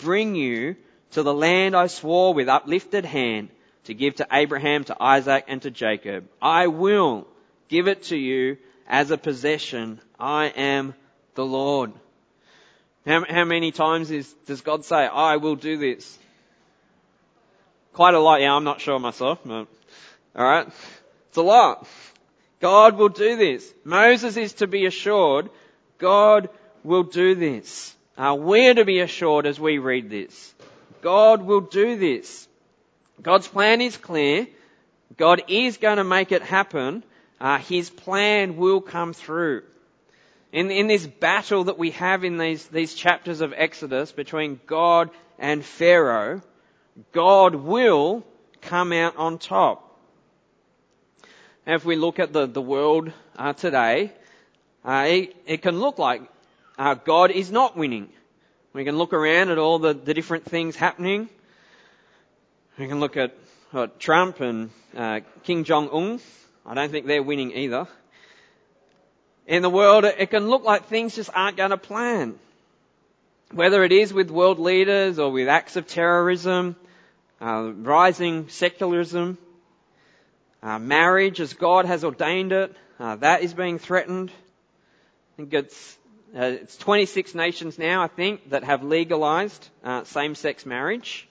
bring 0.00 0.34
you 0.34 0.74
to 1.12 1.22
the 1.22 1.32
land 1.32 1.76
I 1.76 1.86
swore 1.86 2.34
with 2.34 2.48
uplifted 2.48 3.04
hand 3.04 3.50
to 3.84 3.94
give 3.94 4.16
to 4.16 4.26
Abraham, 4.30 4.84
to 4.84 4.96
Isaac, 5.00 5.44
and 5.48 5.62
to 5.62 5.70
Jacob. 5.70 6.28
I 6.40 6.68
will 6.68 7.26
give 7.68 7.88
it 7.88 8.04
to 8.04 8.16
you 8.16 8.58
as 8.86 9.10
a 9.10 9.18
possession. 9.18 10.00
I 10.18 10.46
am 10.46 10.94
the 11.34 11.44
Lord. 11.44 11.92
How, 13.06 13.24
how 13.28 13.44
many 13.44 13.72
times 13.72 14.10
is, 14.10 14.32
does 14.46 14.60
God 14.60 14.84
say, 14.84 14.96
I 14.96 15.36
will 15.36 15.56
do 15.56 15.76
this? 15.76 16.18
Quite 17.92 18.14
a 18.14 18.20
lot, 18.20 18.40
yeah, 18.40 18.54
I'm 18.54 18.64
not 18.64 18.80
sure 18.80 18.98
myself, 18.98 19.40
but, 19.44 19.66
alright. 20.36 20.68
It's 21.28 21.36
a 21.36 21.42
lot. 21.42 21.86
God 22.60 22.96
will 22.96 23.08
do 23.08 23.36
this. 23.36 23.72
Moses 23.84 24.36
is 24.36 24.52
to 24.54 24.66
be 24.66 24.86
assured, 24.86 25.50
God 25.98 26.48
will 26.84 27.02
do 27.02 27.34
this. 27.34 27.94
Uh, 28.16 28.36
we're 28.38 28.74
to 28.74 28.84
be 28.84 29.00
assured 29.00 29.46
as 29.46 29.58
we 29.58 29.78
read 29.78 30.10
this. 30.10 30.54
God 31.00 31.42
will 31.42 31.62
do 31.62 31.96
this. 31.96 32.46
God's 33.22 33.48
plan 33.48 33.80
is 33.80 33.96
clear. 33.96 34.46
God 35.16 35.42
is 35.48 35.76
going 35.76 35.98
to 35.98 36.04
make 36.04 36.32
it 36.32 36.42
happen 36.42 37.04
uh, 37.42 37.58
his 37.58 37.90
plan 37.90 38.56
will 38.56 38.80
come 38.80 39.12
through. 39.12 39.64
In, 40.52 40.70
in 40.70 40.86
this 40.86 41.04
battle 41.04 41.64
that 41.64 41.76
we 41.76 41.90
have 41.90 42.22
in 42.22 42.38
these, 42.38 42.64
these 42.66 42.94
chapters 42.94 43.40
of 43.40 43.52
Exodus 43.56 44.12
between 44.12 44.60
God 44.66 45.10
and 45.40 45.64
Pharaoh, 45.64 46.40
God 47.10 47.56
will 47.56 48.24
come 48.60 48.92
out 48.92 49.16
on 49.16 49.38
top. 49.38 49.98
If 51.66 51.84
we 51.84 51.96
look 51.96 52.20
at 52.20 52.32
the, 52.32 52.46
the 52.46 52.62
world 52.62 53.10
uh, 53.36 53.54
today, 53.54 54.12
uh, 54.84 55.06
it, 55.08 55.36
it, 55.44 55.62
can 55.62 55.80
look 55.80 55.98
like 55.98 56.22
uh, 56.78 56.94
God 56.94 57.32
is 57.32 57.50
not 57.50 57.76
winning. 57.76 58.08
We 58.72 58.84
can 58.84 58.96
look 58.96 59.12
around 59.12 59.50
at 59.50 59.58
all 59.58 59.80
the, 59.80 59.94
the 59.94 60.14
different 60.14 60.44
things 60.44 60.76
happening. 60.76 61.28
We 62.78 62.88
can 62.88 63.00
look 63.00 63.16
at 63.16 63.34
Trump 63.98 64.40
and 64.40 64.70
uh, 64.96 65.20
Kim 65.44 65.64
Jong 65.64 65.88
Un 65.90 66.20
I 66.64 66.74
don't 66.74 66.90
think 66.90 67.06
they're 67.06 67.22
winning 67.22 67.52
either. 67.52 67.86
In 69.46 69.62
the 69.62 69.70
world, 69.70 70.04
it 70.04 70.30
can 70.30 70.48
look 70.48 70.64
like 70.64 70.86
things 70.86 71.14
just 71.16 71.30
aren't 71.34 71.56
going 71.56 71.70
to 71.70 71.76
plan. 71.76 72.38
Whether 73.50 73.82
it 73.84 73.92
is 73.92 74.12
with 74.14 74.30
world 74.30 74.58
leaders 74.58 75.18
or 75.18 75.30
with 75.32 75.48
acts 75.48 75.76
of 75.76 75.86
terrorism, 75.86 76.76
uh, 77.40 77.72
rising 77.74 78.48
secularism, 78.48 79.36
uh, 80.62 80.78
marriage 80.78 81.40
as 81.40 81.54
God 81.54 81.86
has 81.86 82.04
ordained 82.04 82.52
it, 82.52 82.74
Uh, 83.02 83.16
that 83.16 83.42
is 83.42 83.52
being 83.52 83.80
threatened. 83.80 84.30
I 84.30 85.36
think 85.36 85.54
it's, 85.54 85.98
uh, 86.36 86.42
it's 86.62 86.76
26 86.76 87.34
nations 87.34 87.76
now, 87.76 88.04
I 88.04 88.06
think, 88.06 88.50
that 88.50 88.62
have 88.62 88.84
legalized 88.84 89.68
uh, 89.82 90.04
same-sex 90.04 90.64
marriage. 90.64 91.26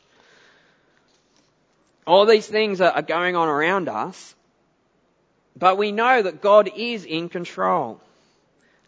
All 2.05 2.25
these 2.25 2.47
things 2.47 2.81
are, 2.81 3.01
going 3.01 3.35
on 3.35 3.47
around 3.47 3.87
us, 3.87 4.35
but 5.55 5.77
we 5.77 5.91
know 5.91 6.21
that 6.21 6.41
God 6.41 6.69
is 6.75 7.05
in 7.05 7.29
control. 7.29 8.01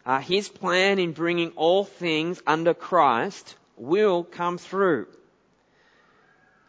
Uh, 0.04 0.18
his 0.20 0.48
plan 0.48 0.98
in 0.98 1.12
bringing 1.12 1.50
all 1.52 1.84
things 1.84 2.42
under 2.46 2.74
Christ 2.74 3.54
will 3.76 4.24
come 4.24 4.58
through. 4.58 5.06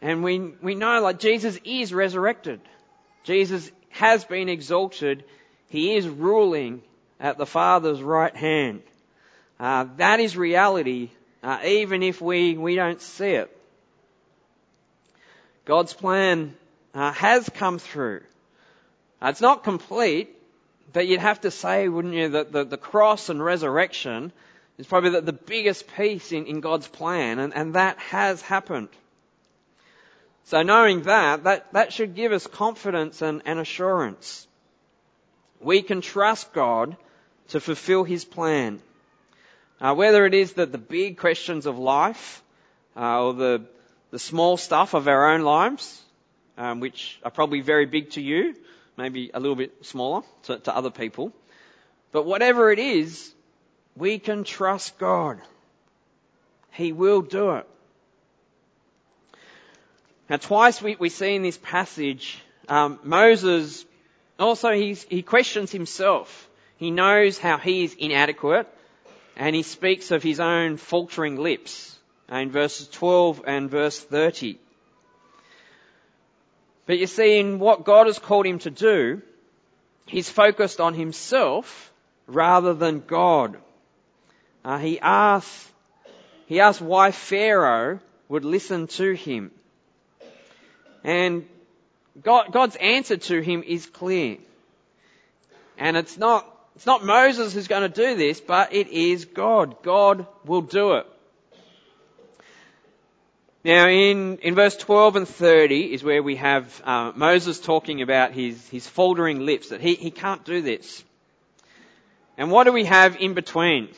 And 0.00 0.22
we, 0.22 0.38
we 0.38 0.74
know 0.74 1.00
like 1.00 1.18
Jesus 1.18 1.58
is 1.64 1.92
resurrected. 1.92 2.60
Jesus 3.24 3.70
has 3.90 4.24
been 4.24 4.48
exalted. 4.48 5.24
He 5.68 5.96
is 5.96 6.08
ruling 6.08 6.82
at 7.18 7.38
the 7.38 7.46
Father's 7.46 8.00
right 8.00 8.34
hand. 8.34 8.82
Uh, 9.58 9.86
that 9.96 10.20
is 10.20 10.36
reality, 10.36 11.10
uh, 11.42 11.58
even 11.64 12.02
if 12.02 12.20
we, 12.20 12.56
we 12.56 12.74
don't 12.76 13.00
see 13.00 13.30
it. 13.30 13.55
God's 15.66 15.92
plan 15.92 16.54
uh, 16.94 17.12
has 17.12 17.48
come 17.50 17.78
through. 17.78 18.22
Uh, 19.20 19.28
it's 19.28 19.40
not 19.40 19.64
complete, 19.64 20.30
but 20.92 21.06
you'd 21.06 21.20
have 21.20 21.40
to 21.42 21.50
say, 21.50 21.88
wouldn't 21.88 22.14
you, 22.14 22.28
that 22.30 22.52
the, 22.52 22.64
the 22.64 22.76
cross 22.78 23.28
and 23.28 23.44
resurrection 23.44 24.32
is 24.78 24.86
probably 24.86 25.10
the, 25.10 25.20
the 25.20 25.32
biggest 25.32 25.88
piece 25.96 26.32
in, 26.32 26.46
in 26.46 26.60
God's 26.60 26.86
plan, 26.86 27.40
and, 27.40 27.52
and 27.54 27.74
that 27.74 27.98
has 27.98 28.40
happened. 28.40 28.88
So 30.44 30.62
knowing 30.62 31.02
that, 31.02 31.44
that, 31.44 31.72
that 31.72 31.92
should 31.92 32.14
give 32.14 32.30
us 32.30 32.46
confidence 32.46 33.20
and, 33.20 33.42
and 33.44 33.58
assurance. 33.58 34.46
We 35.60 35.82
can 35.82 36.00
trust 36.00 36.52
God 36.52 36.96
to 37.48 37.58
fulfill 37.58 38.04
His 38.04 38.24
plan. 38.24 38.80
Uh, 39.80 39.94
whether 39.94 40.24
it 40.24 40.34
is 40.34 40.52
that 40.54 40.70
the 40.70 40.78
big 40.78 41.18
questions 41.18 41.66
of 41.66 41.76
life, 41.78 42.42
uh, 42.96 43.24
or 43.24 43.34
the, 43.34 43.62
the 44.10 44.18
small 44.18 44.56
stuff 44.56 44.94
of 44.94 45.08
our 45.08 45.32
own 45.32 45.42
lives, 45.42 46.02
um, 46.56 46.80
which 46.80 47.18
are 47.22 47.30
probably 47.30 47.60
very 47.60 47.86
big 47.86 48.10
to 48.10 48.20
you, 48.20 48.54
maybe 48.96 49.30
a 49.34 49.40
little 49.40 49.56
bit 49.56 49.84
smaller 49.84 50.22
to, 50.44 50.58
to 50.58 50.74
other 50.74 50.90
people. 50.90 51.32
But 52.12 52.24
whatever 52.24 52.70
it 52.70 52.78
is, 52.78 53.32
we 53.96 54.18
can 54.18 54.44
trust 54.44 54.98
God. 54.98 55.40
He 56.70 56.92
will 56.92 57.22
do 57.22 57.52
it. 57.52 57.66
Now, 60.28 60.36
twice 60.36 60.82
we, 60.82 60.96
we 60.96 61.08
see 61.08 61.34
in 61.34 61.42
this 61.42 61.58
passage, 61.58 62.38
um, 62.68 62.98
Moses 63.02 63.84
also 64.38 64.72
he 64.72 65.22
questions 65.22 65.70
himself. 65.70 66.48
He 66.76 66.90
knows 66.90 67.38
how 67.38 67.58
he 67.58 67.84
is 67.84 67.94
inadequate, 67.94 68.66
and 69.36 69.54
he 69.54 69.62
speaks 69.62 70.10
of 70.10 70.22
his 70.22 70.40
own 70.40 70.76
faltering 70.76 71.36
lips 71.36 71.95
in 72.30 72.50
verses 72.50 72.88
12 72.88 73.42
and 73.46 73.70
verse 73.70 73.98
30. 73.98 74.58
But 76.86 76.98
you 76.98 77.06
see, 77.06 77.38
in 77.38 77.58
what 77.58 77.84
God 77.84 78.06
has 78.06 78.18
called 78.18 78.46
him 78.46 78.60
to 78.60 78.70
do, 78.70 79.22
he's 80.06 80.30
focused 80.30 80.80
on 80.80 80.94
himself 80.94 81.92
rather 82.26 82.74
than 82.74 83.00
God. 83.00 83.56
Uh, 84.64 84.78
he 84.78 85.00
asked, 85.00 85.68
he 86.46 86.60
asked 86.60 86.80
why 86.80 87.10
Pharaoh 87.10 88.00
would 88.28 88.44
listen 88.44 88.86
to 88.88 89.12
him. 89.12 89.50
And 91.04 91.48
God, 92.22 92.52
God's 92.52 92.76
answer 92.76 93.16
to 93.16 93.40
him 93.40 93.62
is 93.64 93.86
clear. 93.86 94.38
And 95.78 95.96
it's 95.96 96.16
not, 96.16 96.46
it's 96.74 96.86
not 96.86 97.04
Moses 97.04 97.52
who's 97.52 97.68
going 97.68 97.82
to 97.82 97.88
do 97.88 98.16
this, 98.16 98.40
but 98.40 98.72
it 98.72 98.88
is 98.88 99.24
God. 99.24 99.82
God 99.82 100.26
will 100.44 100.62
do 100.62 100.94
it. 100.94 101.06
Now 103.66 103.88
in, 103.88 104.38
in 104.42 104.54
verse 104.54 104.76
12 104.76 105.16
and 105.16 105.28
30 105.28 105.92
is 105.92 106.04
where 106.04 106.22
we 106.22 106.36
have 106.36 106.80
uh, 106.84 107.10
Moses 107.16 107.58
talking 107.58 108.00
about 108.00 108.30
his, 108.30 108.68
his 108.68 108.86
faltering 108.86 109.40
lips, 109.44 109.70
that 109.70 109.80
he, 109.80 109.96
he 109.96 110.12
can't 110.12 110.44
do 110.44 110.62
this. 110.62 111.02
And 112.38 112.52
what 112.52 112.62
do 112.62 112.72
we 112.72 112.84
have 112.84 113.16
in 113.16 113.34
between? 113.34 113.86
We've 113.86 113.96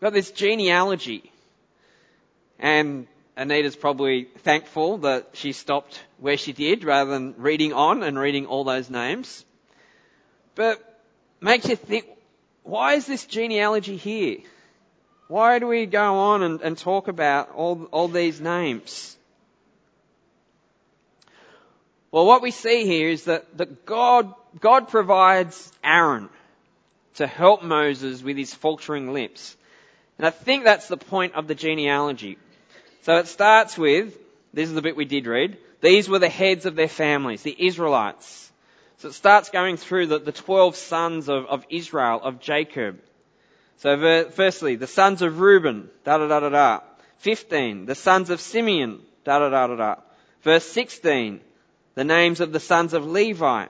got 0.00 0.12
this 0.12 0.32
genealogy. 0.32 1.30
And 2.58 3.06
Anita's 3.36 3.76
probably 3.76 4.24
thankful 4.38 4.98
that 4.98 5.28
she 5.34 5.52
stopped 5.52 6.02
where 6.18 6.36
she 6.36 6.52
did 6.52 6.82
rather 6.82 7.12
than 7.12 7.36
reading 7.38 7.72
on 7.72 8.02
and 8.02 8.18
reading 8.18 8.46
all 8.46 8.64
those 8.64 8.90
names. 8.90 9.44
But 10.56 10.82
makes 11.40 11.68
you 11.68 11.76
think, 11.76 12.06
why 12.64 12.94
is 12.94 13.06
this 13.06 13.24
genealogy 13.24 13.96
here? 13.96 14.38
Why 15.28 15.58
do 15.58 15.66
we 15.66 15.86
go 15.86 16.18
on 16.18 16.42
and, 16.42 16.60
and 16.60 16.78
talk 16.78 17.08
about 17.08 17.50
all, 17.52 17.88
all 17.90 18.08
these 18.08 18.40
names? 18.40 19.16
Well, 22.12 22.26
what 22.26 22.42
we 22.42 22.50
see 22.50 22.86
here 22.86 23.08
is 23.08 23.24
that, 23.24 23.58
that 23.58 23.84
God, 23.84 24.32
God 24.60 24.88
provides 24.88 25.72
Aaron 25.82 26.28
to 27.16 27.26
help 27.26 27.62
Moses 27.62 28.22
with 28.22 28.36
his 28.36 28.54
faltering 28.54 29.12
lips. 29.12 29.56
And 30.18 30.26
I 30.26 30.30
think 30.30 30.64
that's 30.64 30.88
the 30.88 30.96
point 30.96 31.34
of 31.34 31.48
the 31.48 31.54
genealogy. 31.54 32.38
So 33.02 33.16
it 33.18 33.26
starts 33.26 33.76
with, 33.76 34.16
this 34.52 34.68
is 34.68 34.74
the 34.74 34.82
bit 34.82 34.96
we 34.96 35.04
did 35.04 35.26
read, 35.26 35.58
these 35.80 36.08
were 36.08 36.18
the 36.18 36.28
heads 36.28 36.66
of 36.66 36.74
their 36.76 36.88
families, 36.88 37.42
the 37.42 37.66
Israelites. 37.66 38.50
So 38.98 39.08
it 39.08 39.14
starts 39.14 39.50
going 39.50 39.76
through 39.76 40.06
the, 40.06 40.18
the 40.18 40.32
12 40.32 40.76
sons 40.76 41.28
of, 41.28 41.46
of 41.46 41.66
Israel, 41.68 42.20
of 42.22 42.40
Jacob. 42.40 42.98
So 43.78 44.30
firstly, 44.30 44.76
the 44.76 44.86
sons 44.86 45.22
of 45.22 45.40
Reuben, 45.40 45.90
da 46.04 46.18
da 46.18 46.28
da 46.28 46.40
da 46.40 46.48
da. 46.48 46.80
15, 47.18 47.86
the 47.86 47.94
sons 47.94 48.30
of 48.30 48.40
Simeon, 48.40 49.00
da 49.24 49.38
da 49.38 49.48
da 49.50 49.66
da 49.66 49.76
da. 49.76 49.94
Verse 50.42 50.64
16, 50.66 51.40
the 51.94 52.04
names 52.04 52.40
of 52.40 52.52
the 52.52 52.60
sons 52.60 52.94
of 52.94 53.06
Levi. 53.06 53.66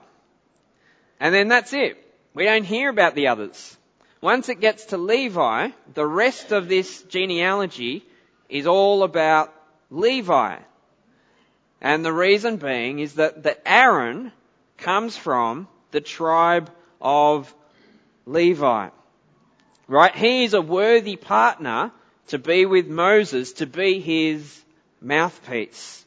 And 1.19 1.35
then 1.35 1.49
that's 1.49 1.73
it. 1.73 1.97
We 2.35 2.45
don't 2.45 2.65
hear 2.65 2.91
about 2.91 3.15
the 3.15 3.29
others. 3.29 3.77
Once 4.21 4.49
it 4.49 4.61
gets 4.61 4.87
to 4.87 4.97
Levi, 4.97 5.71
the 5.95 6.07
rest 6.07 6.53
of 6.53 6.69
this 6.69 7.03
genealogy 7.03 8.05
is 8.49 8.67
all 8.67 9.03
about 9.03 9.53
Levi. 9.91 10.59
And 11.81 12.05
the 12.05 12.13
reason 12.13 12.57
being 12.57 12.99
is 12.99 13.15
that, 13.15 13.43
that 13.45 13.63
Aaron 13.67 14.33
comes 14.77 15.17
from 15.17 15.69
the 15.91 16.01
tribe 16.01 16.71
of 17.01 17.55
Levi. 18.25 18.89
Right? 19.89 20.15
He 20.15 20.45
is 20.45 20.55
a 20.55 20.61
worthy 20.61 21.17
partner 21.17 21.93
to 22.29 22.39
be 22.39 22.67
with 22.67 22.89
Moses, 22.89 23.53
to 23.55 23.67
be 23.67 24.01
his 24.01 24.63
mouthpiece. 25.01 26.05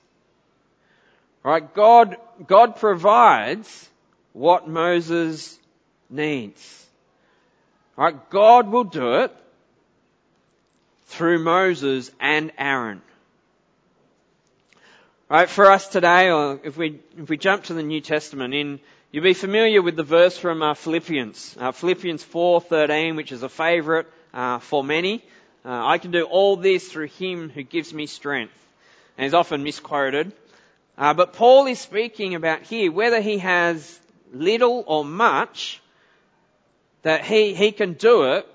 Right? 1.44 1.74
God, 1.74 2.18
God 2.46 2.76
provides 2.76 3.90
what 4.34 4.68
Moses 4.68 5.58
needs. 6.10 6.86
Right? 7.96 8.30
God 8.30 8.70
will 8.70 8.84
do 8.84 9.16
it 9.16 9.36
through 11.08 11.40
Moses 11.40 12.12
and 12.20 12.52
Aaron. 12.58 13.02
Right, 15.30 15.48
for 15.48 15.70
us 15.70 15.88
today, 15.88 16.32
or 16.32 16.60
if 16.64 16.76
we, 16.76 17.02
if 17.16 17.30
we 17.30 17.38
jump 17.38 17.66
to 17.66 17.76
the 17.76 17.84
New 17.84 18.02
Testament, 18.02 18.54
in, 18.56 18.80
you'll 19.12 19.24
be 19.24 19.34
familiar 19.34 19.82
with 19.82 19.96
the 19.96 20.04
verse 20.04 20.38
from 20.38 20.62
uh, 20.62 20.74
Philippians, 20.76 21.58
uh, 21.60 21.72
Philippians 21.72 22.24
4.13, 22.24 23.16
which 23.16 23.32
is 23.32 23.44
a 23.44 23.50
favourite 23.50 24.06
uh, 24.34 24.60
for 24.60 24.84
many. 24.84 25.24
Uh, 25.66 25.86
I 25.86 25.98
can 25.98 26.12
do 26.12 26.24
all 26.24 26.58
this 26.58 26.92
through 26.92 27.08
Him 27.08 27.50
who 27.50 27.64
gives 27.64 27.94
me 27.94 28.06
strength. 28.06 28.54
And 29.18 29.26
is 29.26 29.34
often 29.34 29.64
misquoted. 29.64 30.32
Uh, 30.98 31.14
but 31.14 31.34
Paul 31.34 31.68
is 31.68 31.80
speaking 31.80 32.36
about 32.36 32.62
here, 32.62 32.92
whether 32.92 33.20
he 33.20 33.40
has 33.40 34.00
little 34.32 34.84
or 34.88 35.04
much, 35.04 35.82
that 37.02 37.26
he, 37.26 37.54
he 37.54 37.72
can 37.72 37.94
do 37.94 38.34
it 38.34 38.48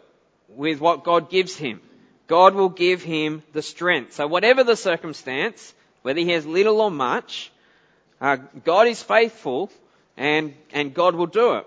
with 0.48 0.80
what 0.80 1.04
God 1.04 1.30
gives 1.30 1.56
him. 1.56 1.80
God 2.26 2.54
will 2.54 2.70
give 2.70 3.02
him 3.02 3.42
the 3.52 3.60
strength. 3.60 4.14
So 4.14 4.26
whatever 4.26 4.64
the 4.64 4.76
circumstance, 4.76 5.74
whether 6.02 6.20
he 6.20 6.30
has 6.30 6.46
little 6.46 6.80
or 6.80 6.90
much, 6.90 7.50
uh, 8.20 8.36
God 8.64 8.86
is 8.86 9.02
faithful 9.02 9.70
and, 10.16 10.54
and 10.72 10.94
God 10.94 11.14
will 11.14 11.26
do 11.26 11.54
it. 11.54 11.66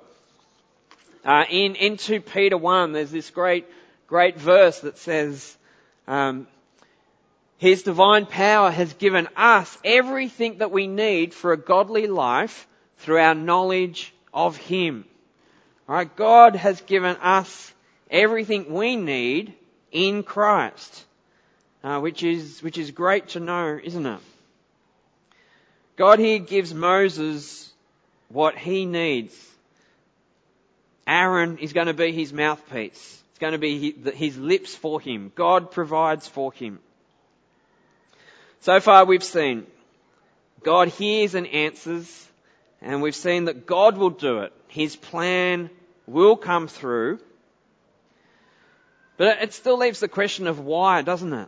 Uh, 1.25 1.43
in, 1.49 1.75
in 1.75 1.97
2 1.97 2.21
Peter 2.21 2.57
1, 2.57 2.93
there's 2.93 3.11
this 3.11 3.29
great, 3.29 3.65
great 4.07 4.39
verse 4.39 4.79
that 4.79 4.97
says, 4.97 5.57
um, 6.07 6.47
His 7.57 7.83
divine 7.83 8.25
power 8.25 8.71
has 8.71 8.93
given 8.93 9.27
us 9.35 9.77
everything 9.83 10.59
that 10.59 10.71
we 10.71 10.87
need 10.87 11.33
for 11.33 11.51
a 11.51 11.57
godly 11.57 12.07
life 12.07 12.67
through 12.99 13.19
our 13.19 13.35
knowledge 13.35 14.13
of 14.33 14.55
Him. 14.55 15.05
Alright, 15.89 16.15
God 16.15 16.55
has 16.55 16.81
given 16.81 17.15
us 17.17 17.73
everything 18.09 18.73
we 18.73 18.95
need 18.95 19.53
in 19.91 20.23
Christ, 20.23 21.05
uh, 21.83 21.99
which 21.99 22.23
is 22.23 22.61
which 22.61 22.77
is 22.77 22.91
great 22.91 23.29
to 23.29 23.39
know, 23.39 23.79
isn't 23.81 24.05
it? 24.05 24.19
God 25.95 26.19
here 26.19 26.39
gives 26.39 26.73
Moses 26.73 27.71
what 28.29 28.57
he 28.57 28.85
needs. 28.85 29.35
Aaron 31.05 31.57
is 31.59 31.73
going 31.73 31.87
to 31.87 31.93
be 31.93 32.11
his 32.11 32.33
mouthpiece. 32.33 33.23
It's 33.29 33.39
going 33.39 33.53
to 33.53 33.59
be 33.59 33.93
his 34.13 34.37
lips 34.37 34.75
for 34.75 34.99
him. 34.99 35.31
God 35.35 35.71
provides 35.71 36.27
for 36.27 36.51
him. 36.51 36.79
So 38.61 38.79
far 38.79 39.05
we've 39.05 39.23
seen 39.23 39.65
God 40.63 40.89
hears 40.89 41.35
and 41.35 41.47
answers, 41.47 42.27
and 42.81 43.01
we've 43.01 43.15
seen 43.15 43.45
that 43.45 43.65
God 43.65 43.97
will 43.97 44.09
do 44.09 44.39
it. 44.39 44.53
His 44.67 44.95
plan 44.95 45.69
will 46.07 46.35
come 46.35 46.67
through. 46.67 47.19
But 49.17 49.41
it 49.41 49.53
still 49.53 49.77
leaves 49.77 49.99
the 49.99 50.07
question 50.07 50.47
of 50.47 50.59
why, 50.59 51.01
doesn't 51.03 51.33
it? 51.33 51.47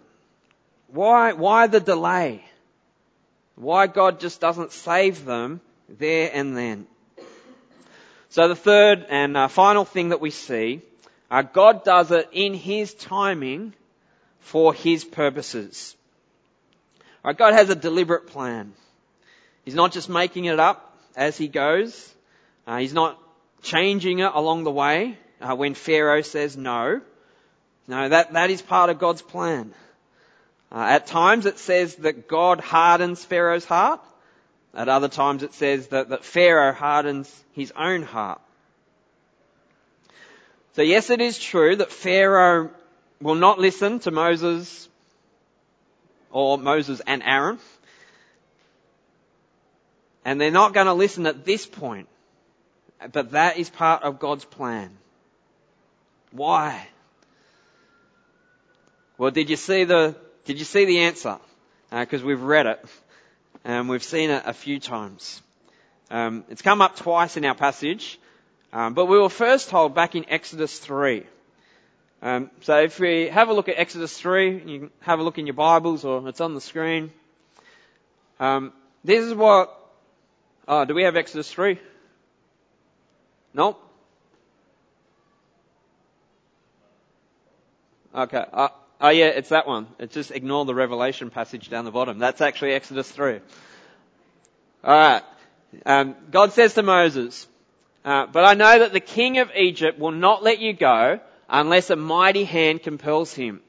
Why, 0.87 1.33
why 1.33 1.67
the 1.67 1.79
delay? 1.79 2.43
Why 3.55 3.87
God 3.87 4.19
just 4.19 4.39
doesn't 4.39 4.71
save 4.71 5.25
them 5.25 5.61
there 5.97 6.31
and 6.33 6.55
then? 6.55 6.87
So 8.29 8.47
the 8.47 8.55
third 8.55 9.05
and 9.09 9.35
uh, 9.35 9.47
final 9.47 9.85
thing 9.85 10.09
that 10.09 10.21
we 10.21 10.29
see, 10.29 10.81
uh, 11.31 11.41
God 11.41 11.83
does 11.83 12.11
it 12.11 12.29
in 12.31 12.53
His 12.53 12.93
timing 12.93 13.73
for 14.39 14.73
His 14.73 15.03
purposes. 15.03 15.95
Right, 17.23 17.37
God 17.37 17.53
has 17.53 17.69
a 17.69 17.75
deliberate 17.75 18.27
plan. 18.27 18.73
He's 19.65 19.75
not 19.75 19.91
just 19.91 20.09
making 20.09 20.45
it 20.45 20.59
up 20.59 20.97
as 21.15 21.37
He 21.37 21.47
goes. 21.47 22.13
Uh, 22.67 22.77
he's 22.77 22.93
not 22.93 23.19
changing 23.63 24.19
it 24.19 24.31
along 24.33 24.63
the 24.63 24.71
way 24.71 25.17
uh, 25.41 25.55
when 25.55 25.73
Pharaoh 25.73 26.21
says 26.21 26.55
no. 26.55 27.01
No, 27.87 28.09
that, 28.09 28.33
that 28.33 28.51
is 28.51 28.61
part 28.61 28.91
of 28.91 28.99
God's 28.99 29.23
plan. 29.23 29.73
Uh, 30.71 30.85
at 30.89 31.07
times 31.07 31.47
it 31.47 31.57
says 31.57 31.95
that 31.95 32.27
God 32.27 32.59
hardens 32.59 33.25
Pharaoh's 33.25 33.65
heart. 33.65 34.01
At 34.73 34.87
other 34.87 35.07
times 35.07 35.43
it 35.43 35.53
says 35.53 35.87
that, 35.87 36.09
that 36.09 36.23
Pharaoh 36.23 36.73
hardens 36.73 37.43
his 37.53 37.71
own 37.75 38.03
heart. 38.03 38.41
So 40.73 40.81
yes, 40.81 41.09
it 41.09 41.21
is 41.21 41.37
true 41.37 41.75
that 41.77 41.91
Pharaoh 41.91 42.69
will 43.21 43.35
not 43.35 43.59
listen 43.59 43.99
to 43.99 44.11
Moses 44.11 44.87
or 46.31 46.57
Moses 46.57 47.01
and 47.05 47.23
Aaron. 47.23 47.59
And 50.23 50.39
they're 50.39 50.51
not 50.51 50.73
going 50.73 50.85
to 50.85 50.93
listen 50.93 51.25
at 51.25 51.45
this 51.45 51.65
point. 51.65 52.07
But 53.11 53.31
that 53.31 53.57
is 53.57 53.69
part 53.69 54.03
of 54.03 54.19
God's 54.19 54.45
plan. 54.45 54.91
Why? 56.31 56.87
Well, 59.17 59.31
did 59.31 59.49
you 59.49 59.55
see 59.55 59.85
the, 59.85 60.15
did 60.45 60.59
you 60.59 60.65
see 60.65 60.85
the 60.85 60.99
answer? 60.99 61.39
Because 61.89 62.21
uh, 62.21 62.25
we've 62.25 62.41
read 62.41 62.67
it. 62.67 62.85
And 63.69 63.87
we've 63.87 64.03
seen 64.03 64.31
it 64.31 64.41
a 64.47 64.53
few 64.53 64.79
times. 64.79 65.43
Um, 66.09 66.43
it's 66.49 66.63
come 66.63 66.81
up 66.81 66.95
twice 66.95 67.37
in 67.37 67.45
our 67.45 67.53
passage. 67.53 68.19
Um, 68.73 68.95
but 68.95 69.05
we 69.05 69.19
were 69.19 69.29
first 69.29 69.69
told 69.69 69.93
back 69.93 70.15
in 70.15 70.25
Exodus 70.27 70.79
3. 70.79 71.23
Um, 72.23 72.49
so 72.61 72.79
if 72.81 72.99
we 72.99 73.27
have 73.27 73.49
a 73.49 73.53
look 73.53 73.69
at 73.69 73.77
Exodus 73.77 74.17
3, 74.17 74.63
you 74.65 74.79
can 74.79 74.89
have 75.01 75.19
a 75.19 75.23
look 75.23 75.37
in 75.37 75.45
your 75.45 75.53
Bibles 75.53 76.03
or 76.03 76.27
it's 76.27 76.41
on 76.41 76.55
the 76.55 76.61
screen. 76.61 77.11
Um, 78.39 78.73
this 79.03 79.23
is 79.23 79.35
what, 79.35 79.71
oh, 80.67 80.85
do 80.85 80.95
we 80.95 81.03
have 81.03 81.15
Exodus 81.15 81.51
3? 81.51 81.77
Nope. 83.53 83.79
Okay. 88.15 88.45
Uh, 88.51 88.69
oh 89.01 89.09
yeah, 89.09 89.27
it's 89.27 89.49
that 89.49 89.67
one. 89.67 89.87
It's 89.99 90.13
just 90.13 90.31
ignore 90.31 90.65
the 90.65 90.75
Revelation 90.75 91.29
passage 91.29 91.69
down 91.69 91.85
the 91.85 91.91
bottom. 91.91 92.19
That's 92.19 92.41
actually 92.41 92.73
Exodus 92.73 93.09
3. 93.11 93.39
Alright. 94.83 95.23
Um, 95.85 96.15
God 96.31 96.53
says 96.53 96.73
to 96.73 96.83
Moses, 96.83 97.47
uh, 98.03 98.25
but 98.27 98.45
I 98.45 98.53
know 98.53 98.79
that 98.79 98.93
the 98.93 98.99
king 98.99 99.37
of 99.37 99.51
Egypt 99.55 99.99
will 99.99 100.11
not 100.11 100.43
let 100.43 100.59
you 100.59 100.73
go 100.73 101.19
unless 101.49 101.89
a 101.89 101.95
mighty 101.95 102.43
hand 102.43 102.83
compels 102.83 103.33
him. 103.33 103.61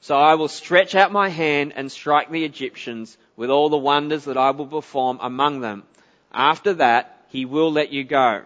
So 0.00 0.16
I 0.16 0.34
will 0.34 0.48
stretch 0.48 0.94
out 0.94 1.12
my 1.12 1.28
hand 1.28 1.72
and 1.76 1.90
strike 1.90 2.30
the 2.30 2.44
Egyptians 2.44 3.16
with 3.36 3.50
all 3.50 3.68
the 3.68 3.76
wonders 3.76 4.24
that 4.24 4.36
I 4.36 4.50
will 4.50 4.66
perform 4.66 5.18
among 5.20 5.60
them. 5.60 5.84
After 6.32 6.74
that, 6.74 7.26
he 7.28 7.44
will 7.44 7.72
let 7.72 7.92
you 7.92 8.04
go. 8.04 8.42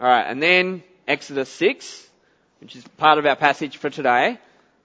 Alright, 0.00 0.26
and 0.26 0.42
then 0.42 0.82
Exodus 1.06 1.48
6, 1.50 2.08
which 2.60 2.74
is 2.74 2.84
part 2.96 3.18
of 3.18 3.26
our 3.26 3.36
passage 3.36 3.76
for 3.76 3.90
today. 3.90 4.38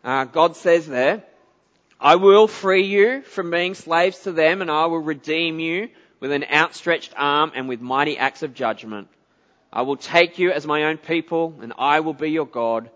Uh, 0.03 0.25
God 0.25 0.55
says 0.55 0.87
there, 0.87 1.23
I 1.99 2.15
will 2.15 2.47
free 2.47 2.85
you 2.85 3.21
from 3.21 3.51
being 3.51 3.75
slaves 3.75 4.19
to 4.19 4.31
them 4.31 4.61
and 4.61 4.71
I 4.71 4.85
will 4.85 4.99
redeem 4.99 5.59
you 5.59 5.89
with 6.19 6.31
an 6.31 6.45
outstretched 6.45 7.13
arm 7.17 7.51
and 7.55 7.67
with 7.67 7.81
mighty 7.81 8.17
acts 8.17 8.43
of 8.43 8.53
judgment. 8.53 9.09
I 9.71 9.83
will 9.83 9.97
take 9.97 10.39
you 10.39 10.51
as 10.51 10.65
my 10.65 10.85
own 10.85 10.97
people 10.97 11.55
and 11.61 11.73
I 11.77 11.99
will 11.99 12.13
be 12.13 12.31
your 12.31 12.47
God. 12.47 12.89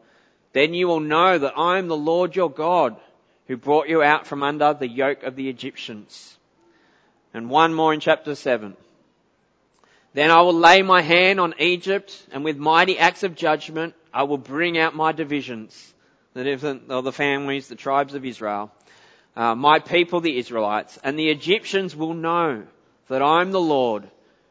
Then 0.54 0.74
you 0.74 0.88
will 0.88 1.00
know 1.00 1.38
that 1.38 1.58
I 1.58 1.78
am 1.78 1.88
the 1.88 1.98
Lord 1.98 2.36
your 2.36 2.50
God 2.50 2.96
who 3.48 3.58
brought 3.58 3.90
you 3.90 4.02
out 4.02 4.26
from 4.26 4.42
under 4.42 4.74
the 4.74 4.88
yoke 4.88 5.24
of 5.24 5.36
the 5.36 5.50
Egyptians. 5.50 6.38
And 7.34 7.50
one 7.50 7.74
more 7.74 7.94
in 7.94 8.00
chapter 8.00 8.36
7. 8.36 8.76
Then 10.14 10.32
I 10.32 10.42
will 10.42 10.54
lay 10.54 10.82
my 10.82 11.02
hand 11.02 11.40
on 11.40 11.56
Egypt 11.60 12.26
and 12.32 12.44
with 12.44 12.58
mighty 12.58 12.98
acts 12.98 13.24
of 13.24 13.36
judgment 13.36 13.96
I 14.14 14.24
will 14.24 14.38
bring 14.38 14.78
out 14.78 14.96
my 14.96 15.12
divisions, 15.12 15.93
the 16.34 16.44
different, 16.44 16.92
or 16.92 17.02
the 17.02 17.12
families, 17.12 17.68
the 17.68 17.76
tribes 17.76 18.14
of 18.14 18.26
Israel, 18.26 18.72
uh, 19.36 19.56
my 19.56 19.80
people 19.80 20.22
the 20.22 20.38
Israelites, 20.38 21.00
and 21.04 21.18
the 21.18 21.30
Egyptians 21.30 21.96
will 21.96 22.14
know 22.14 22.64
that 23.08 23.22
I 23.22 23.42
am 23.42 23.52
the 23.52 23.62
Lord 23.62 24.08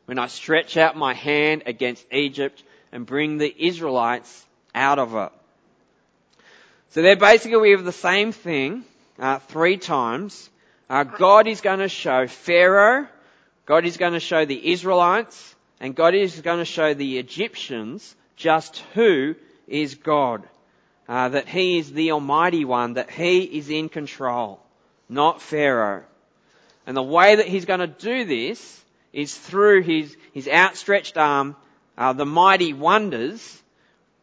when 0.06 0.18
I 0.18 0.26
stretch 0.26 0.76
out 0.76 0.96
my 0.96 1.14
hand 1.14 1.64
against 1.66 2.04
Egypt 2.12 2.62
and 2.90 3.06
bring 3.06 3.38
the 3.38 3.54
Israelites 3.66 4.46
out 4.74 4.98
of 4.98 5.14
it. 5.14 5.32
So 6.90 7.02
they're 7.02 7.16
basically 7.16 7.58
we 7.58 7.70
have 7.70 7.84
the 7.84 7.92
same 7.92 8.32
thing 8.32 8.84
uh, 9.18 9.38
three 9.38 9.78
times. 9.78 10.50
Uh, 10.90 11.04
God 11.04 11.46
is 11.46 11.60
going 11.60 11.78
to 11.78 11.88
show 11.88 12.26
Pharaoh, 12.26 13.06
God 13.64 13.86
is 13.86 13.96
going 13.96 14.12
to 14.12 14.20
show 14.20 14.44
the 14.44 14.72
Israelites, 14.72 15.54
and 15.80 15.94
God 15.94 16.14
is 16.14 16.40
going 16.40 16.58
to 16.58 16.64
show 16.64 16.92
the 16.92 17.18
Egyptians 17.18 18.14
just 18.36 18.78
who 18.94 19.34
is 19.66 19.94
God. 19.94 20.42
Uh, 21.08 21.30
that 21.30 21.48
He 21.48 21.78
is 21.78 21.92
the 21.92 22.12
Almighty 22.12 22.64
One, 22.64 22.94
that 22.94 23.10
He 23.10 23.42
is 23.42 23.70
in 23.70 23.88
control, 23.88 24.60
not 25.08 25.42
Pharaoh. 25.42 26.04
And 26.86 26.96
the 26.96 27.02
way 27.02 27.36
that 27.36 27.48
He's 27.48 27.64
going 27.64 27.80
to 27.80 27.86
do 27.86 28.24
this 28.24 28.84
is 29.12 29.36
through 29.36 29.82
His, 29.82 30.16
His 30.32 30.48
outstretched 30.48 31.18
arm, 31.18 31.56
uh, 31.98 32.12
the 32.12 32.24
mighty 32.24 32.72
wonders, 32.72 33.62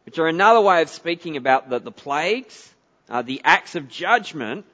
which 0.04 0.18
are 0.18 0.26
another 0.26 0.60
way 0.60 0.82
of 0.82 0.88
speaking 0.88 1.36
about 1.36 1.70
the, 1.70 1.78
the 1.78 1.92
plagues, 1.92 2.68
uh, 3.08 3.22
the 3.22 3.40
acts 3.44 3.76
of 3.76 3.88
judgment 3.88 4.64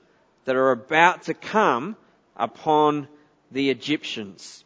that 0.45 0.57
are 0.57 0.71
about 0.71 1.25
to 1.25 1.35
come 1.35 1.97
upon 2.37 3.09
the 3.51 3.71
Egyptians. 3.71 4.65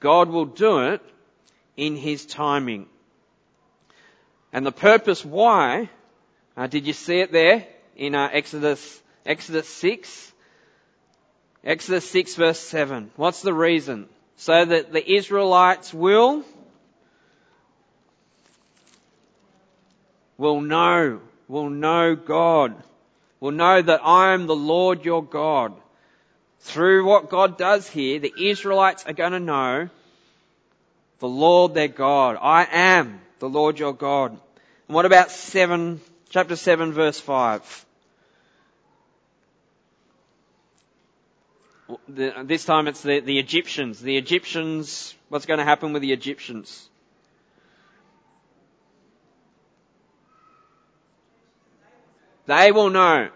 God 0.00 0.28
will 0.28 0.46
do 0.46 0.80
it 0.80 1.02
in 1.76 1.96
His 1.96 2.26
timing. 2.26 2.86
And 4.52 4.64
the 4.64 4.72
purpose 4.72 5.24
why, 5.24 5.90
uh, 6.56 6.66
did 6.66 6.86
you 6.86 6.92
see 6.92 7.20
it 7.20 7.32
there 7.32 7.66
in 7.96 8.14
uh, 8.14 8.28
Exodus, 8.32 9.02
Exodus 9.26 9.68
6? 9.68 10.32
Exodus 11.64 12.08
6 12.10 12.34
verse 12.34 12.60
7. 12.60 13.10
What's 13.16 13.42
the 13.42 13.54
reason? 13.54 14.08
So 14.36 14.64
that 14.64 14.92
the 14.92 15.14
Israelites 15.14 15.94
will 15.94 16.44
will 20.36 20.60
know, 20.60 21.20
will 21.48 21.70
know 21.70 22.16
God, 22.16 22.74
will 23.40 23.52
know 23.52 23.80
that 23.80 24.00
I 24.04 24.34
am 24.34 24.46
the 24.46 24.56
Lord 24.56 25.04
your 25.04 25.22
God. 25.22 25.74
Through 26.60 27.06
what 27.06 27.28
God 27.28 27.58
does 27.58 27.88
here, 27.88 28.18
the 28.18 28.32
Israelites 28.36 29.04
are 29.06 29.12
going 29.12 29.32
to 29.32 29.40
know 29.40 29.90
the 31.18 31.28
Lord 31.28 31.74
their 31.74 31.88
God. 31.88 32.38
I 32.40 32.66
am 32.70 33.20
the 33.38 33.48
Lord 33.48 33.78
your 33.78 33.92
God. 33.92 34.32
And 34.88 34.94
what 34.94 35.04
about 35.04 35.30
7, 35.30 36.00
chapter 36.34 36.56
7 36.56 36.92
verse 36.92 37.20
5? 37.20 37.86
This 42.08 42.64
time 42.64 42.88
it's 42.88 43.02
the, 43.02 43.20
the 43.20 43.38
Egyptians. 43.38 44.00
The 44.00 44.16
Egyptians, 44.16 45.14
what's 45.28 45.46
going 45.46 45.58
to 45.58 45.64
happen 45.64 45.92
with 45.92 46.02
the 46.02 46.12
Egyptians? 46.12 46.88
They 52.46 52.72
will 52.72 52.90
know. 52.90 53.28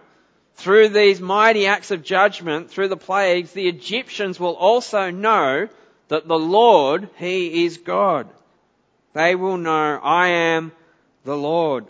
Through 0.56 0.88
these 0.88 1.20
mighty 1.20 1.66
acts 1.68 1.92
of 1.92 2.02
judgment, 2.02 2.68
through 2.68 2.88
the 2.88 2.96
plagues, 2.96 3.52
the 3.52 3.68
Egyptians 3.68 4.40
will 4.40 4.56
also 4.56 5.12
know 5.12 5.68
that 6.08 6.26
the 6.26 6.38
Lord, 6.38 7.11
He 7.16 7.64
is 7.64 7.78
God. 7.78 8.28
They 9.12 9.37
will 9.37 9.56
know, 9.56 10.00
I 10.02 10.28
am 10.28 10.72
the 11.22 11.37
Lord. 11.37 11.87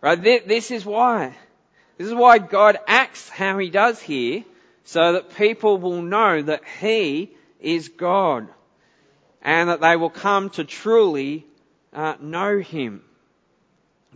Right? 0.00 0.22
This 0.46 0.70
is 0.70 0.84
why. 0.84 1.34
This 1.96 2.06
is 2.06 2.14
why 2.14 2.38
God 2.38 2.78
acts 2.86 3.28
how 3.28 3.58
He 3.58 3.70
does 3.70 4.00
here, 4.00 4.44
so 4.84 5.14
that 5.14 5.36
people 5.36 5.78
will 5.78 6.02
know 6.02 6.42
that 6.42 6.62
He 6.80 7.30
is 7.60 7.88
God. 7.88 8.48
And 9.42 9.68
that 9.68 9.80
they 9.80 9.96
will 9.96 10.10
come 10.10 10.50
to 10.50 10.64
truly 10.64 11.44
uh, 11.92 12.14
know 12.20 12.58
Him. 12.58 13.02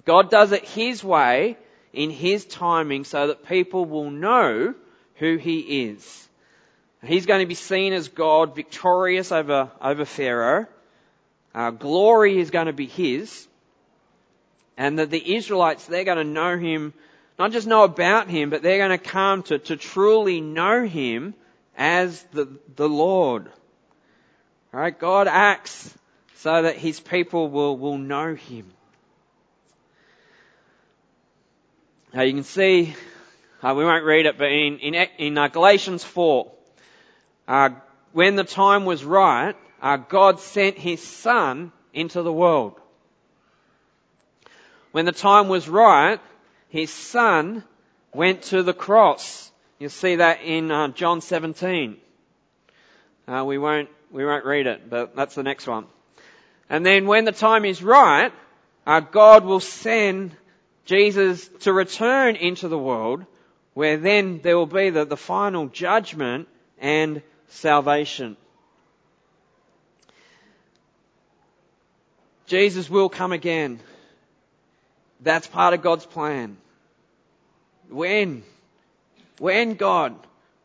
God 0.05 0.31
does 0.31 0.53
it 0.53 0.65
His 0.65 1.03
way, 1.03 1.57
in 1.93 2.11
His 2.11 2.45
timing, 2.45 3.05
so 3.05 3.29
that 3.29 3.47
people 3.47 3.85
will 3.85 4.11
know 4.11 4.75
who 5.17 5.37
He 5.37 5.85
is. 5.85 6.29
He's 7.05 7.27
going 7.27 7.41
to 7.41 7.47
be 7.47 7.55
seen 7.55 7.93
as 7.93 8.09
God, 8.09 8.55
victorious 8.55 9.33
over, 9.33 9.71
over 9.81 10.05
Pharaoh. 10.05 10.67
Uh, 11.55 11.71
glory 11.71 12.39
is 12.39 12.51
going 12.51 12.67
to 12.67 12.73
be 12.73 12.87
His. 12.87 13.49
And 14.77 14.99
that 14.99 15.11
the 15.11 15.35
Israelites, 15.35 15.87
they're 15.87 16.05
going 16.05 16.19
to 16.19 16.25
know 16.25 16.59
Him, 16.59 16.95
not 17.39 17.53
just 17.53 17.67
know 17.67 17.85
about 17.85 18.29
Him, 18.29 18.51
but 18.51 18.63
they're 18.63 18.79
going 18.79 18.99
to 18.99 19.05
come 19.05 19.43
to, 19.45 19.59
to 19.59 19.77
truly 19.77 20.41
know 20.41 20.85
Him 20.87 21.35
as 21.77 22.23
the, 22.33 22.49
the 22.77 22.89
Lord. 22.89 23.51
Alright, 24.73 24.99
God 24.99 25.29
acts 25.29 25.93
so 26.37 26.63
that 26.63 26.77
His 26.77 26.99
people 27.01 27.49
will, 27.49 27.77
will 27.77 27.99
know 27.99 28.35
Him. 28.35 28.73
Now 32.15 32.23
you 32.23 32.35
can 32.35 32.45
see, 32.45 32.95
uh, 33.63 33.75
we 33.75 33.85
won't 33.85 34.05
read 34.05 34.27
it, 34.27 34.37
but 34.37 34.51
in, 34.51 34.79
in, 34.81 34.95
in 35.19 35.39
uh, 35.39 35.49
Galatians 35.49 36.05
4, 36.05 36.53
uh, 37.49 37.71
when 38.13 38.37
the 38.37 38.45
time 38.45 38.85
was 38.85 39.05
right, 39.05 39.57
uh, 39.81 39.97
God 39.97 40.41
sent 40.41 40.77
His 40.77 41.03
Son 41.03 41.73
into 41.95 42.23
the 42.23 42.33
world. 42.33 42.79
When 44.93 45.07
the 45.07 45.13
time 45.13 45.49
was 45.49 45.69
right, 45.69 46.21
His 46.69 46.93
Son 46.93 47.65
went 48.15 48.43
to 48.45 48.63
the 48.63 48.75
cross. 48.75 49.51
You'll 49.79 49.91
see 49.91 50.17
that 50.17 50.43
in 50.43 50.71
uh, 50.71 50.89
John 50.89 51.21
17. 51.21 51.97
Uh, 53.27 53.45
we 53.47 53.59
won't 53.59 53.89
we 54.11 54.25
won't 54.27 54.45
read 54.45 54.67
it, 54.67 54.91
but 54.91 55.17
that's 55.17 55.35
the 55.35 55.43
next 55.43 55.67
one. 55.67 55.87
And 56.69 56.85
then 56.85 57.07
when 57.07 57.25
the 57.25 57.33
time 57.33 57.65
is 57.65 57.83
right, 57.83 58.33
uh, 58.87 59.01
God 59.01 59.45
will 59.45 59.61
send 59.61 60.37
Jesus 60.85 61.49
to 61.61 61.73
return 61.73 62.37
into 62.37 62.69
the 62.69 62.79
world, 62.79 63.25
where 63.75 63.97
then 63.97 64.41
there 64.43 64.57
will 64.57 64.67
be 64.67 64.91
the, 64.91 65.05
the 65.05 65.17
final 65.17 65.69
judgment 65.69 66.49
and 66.79 67.23
salvation. 67.49 68.37
Jesus 72.47 72.91
will 72.91 73.09
come 73.09 73.33
again. 73.33 73.81
That's 75.23 75.47
part 75.47 75.73
of 75.75 75.83
God's 75.83 76.05
plan. 76.05 76.57
When? 77.89 78.43
When, 79.39 79.75
God? 79.75 80.17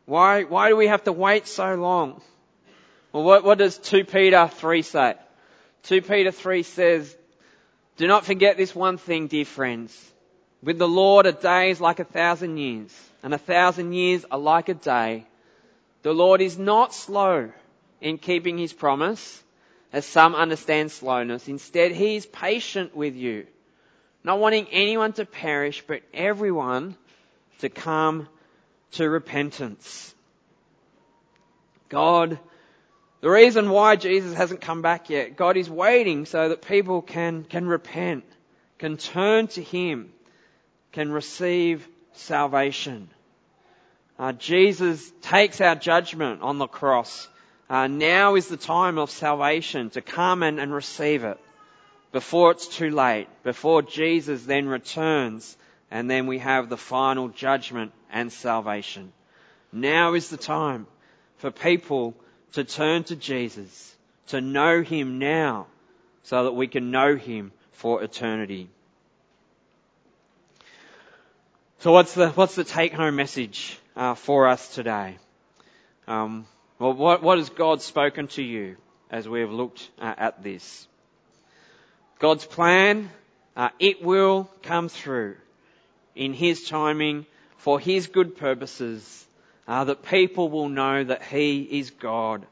Why, 0.06 0.44
why 0.44 0.68
do 0.68 0.76
we 0.76 0.88
have 0.88 1.04
to 1.04 1.12
wait 1.12 1.46
so 1.46 1.74
long? 1.74 2.20
Well, 3.12 3.22
what, 3.22 3.44
what 3.44 3.58
does 3.58 3.78
2 3.78 4.04
Peter 4.04 4.48
3 4.48 4.82
say? 4.82 5.14
2 5.84 6.02
Peter 6.02 6.30
3 6.30 6.62
says, 6.62 7.16
Do 7.96 8.06
not 8.06 8.26
forget 8.26 8.56
this 8.56 8.74
one 8.74 8.98
thing, 8.98 9.28
dear 9.28 9.44
friends. 9.44 9.96
With 10.62 10.78
the 10.78 10.88
Lord, 10.88 11.26
a 11.26 11.32
day 11.32 11.70
is 11.70 11.80
like 11.80 12.00
a 12.00 12.04
thousand 12.04 12.56
years, 12.56 12.92
and 13.22 13.32
a 13.32 13.38
thousand 13.38 13.92
years 13.92 14.24
are 14.30 14.38
like 14.38 14.68
a 14.68 14.74
day. 14.74 15.24
The 16.02 16.12
Lord 16.12 16.40
is 16.40 16.58
not 16.58 16.94
slow 16.94 17.50
in 18.00 18.18
keeping 18.18 18.58
his 18.58 18.72
promise, 18.72 19.42
as 19.92 20.04
some 20.04 20.34
understand 20.34 20.90
slowness. 20.90 21.48
Instead, 21.48 21.92
he 21.92 22.16
is 22.16 22.26
patient 22.26 22.96
with 22.96 23.14
you, 23.14 23.46
not 24.24 24.38
wanting 24.38 24.66
anyone 24.70 25.12
to 25.14 25.24
perish, 25.24 25.82
but 25.86 26.02
everyone 26.12 26.96
to 27.60 27.68
come 27.68 28.28
to 28.92 29.08
repentance. 29.08 30.14
God, 31.88 32.38
the 33.20 33.30
reason 33.30 33.70
why 33.70 33.96
Jesus 33.96 34.34
hasn't 34.34 34.60
come 34.60 34.82
back 34.82 35.10
yet, 35.10 35.36
God 35.36 35.56
is 35.56 35.70
waiting 35.70 36.26
so 36.26 36.50
that 36.50 36.62
people 36.62 37.02
can, 37.02 37.44
can 37.44 37.66
repent, 37.66 38.24
can 38.78 38.96
turn 38.96 39.48
to 39.48 39.62
Him, 39.62 40.12
can 40.92 41.10
receive 41.10 41.86
salvation. 42.12 43.08
Uh, 44.18 44.32
Jesus 44.32 45.12
takes 45.22 45.60
our 45.60 45.76
judgment 45.76 46.42
on 46.42 46.58
the 46.58 46.66
cross. 46.66 47.28
Uh, 47.70 47.86
now 47.86 48.34
is 48.34 48.48
the 48.48 48.56
time 48.56 48.98
of 48.98 49.10
salvation 49.10 49.90
to 49.90 50.00
come 50.00 50.42
and, 50.42 50.58
and 50.58 50.72
receive 50.72 51.24
it 51.24 51.38
before 52.12 52.52
it's 52.52 52.66
too 52.68 52.90
late, 52.90 53.28
before 53.42 53.82
Jesus 53.82 54.44
then 54.44 54.68
returns 54.68 55.56
and 55.90 56.10
then 56.10 56.26
we 56.26 56.38
have 56.38 56.68
the 56.68 56.76
final 56.76 57.28
judgment 57.28 57.92
and 58.10 58.32
salvation. 58.32 59.12
Now 59.72 60.14
is 60.14 60.28
the 60.28 60.36
time 60.36 60.86
for 61.36 61.50
people 61.50 62.14
to 62.52 62.64
turn 62.64 63.04
to 63.04 63.16
Jesus, 63.16 63.96
to 64.28 64.40
know 64.40 64.82
Him 64.82 65.18
now, 65.18 65.66
so 66.22 66.44
that 66.44 66.52
we 66.52 66.66
can 66.66 66.90
know 66.90 67.16
Him 67.16 67.52
for 67.72 68.02
eternity. 68.02 68.68
So 71.80 71.92
what's 71.92 72.14
the, 72.14 72.30
what's 72.30 72.54
the 72.54 72.64
take 72.64 72.92
home 72.92 73.16
message 73.16 73.78
uh, 73.96 74.14
for 74.14 74.48
us 74.48 74.74
today? 74.74 75.16
Um, 76.06 76.46
well, 76.78 76.92
what, 76.92 77.22
what 77.22 77.38
has 77.38 77.50
God 77.50 77.82
spoken 77.82 78.28
to 78.28 78.42
you 78.42 78.76
as 79.10 79.28
we 79.28 79.40
have 79.40 79.52
looked 79.52 79.88
uh, 80.00 80.14
at 80.16 80.42
this? 80.42 80.86
God's 82.18 82.44
plan, 82.44 83.10
uh, 83.56 83.68
it 83.78 84.02
will 84.02 84.50
come 84.62 84.88
through 84.88 85.36
in 86.16 86.32
His 86.32 86.68
timing 86.68 87.26
for 87.58 87.78
His 87.78 88.08
good 88.08 88.36
purposes, 88.36 89.26
uh, 89.68 89.84
that 89.84 90.02
people 90.02 90.48
will 90.48 90.68
know 90.68 91.04
that 91.04 91.22
He 91.22 91.62
is 91.62 91.90
God 91.90 92.44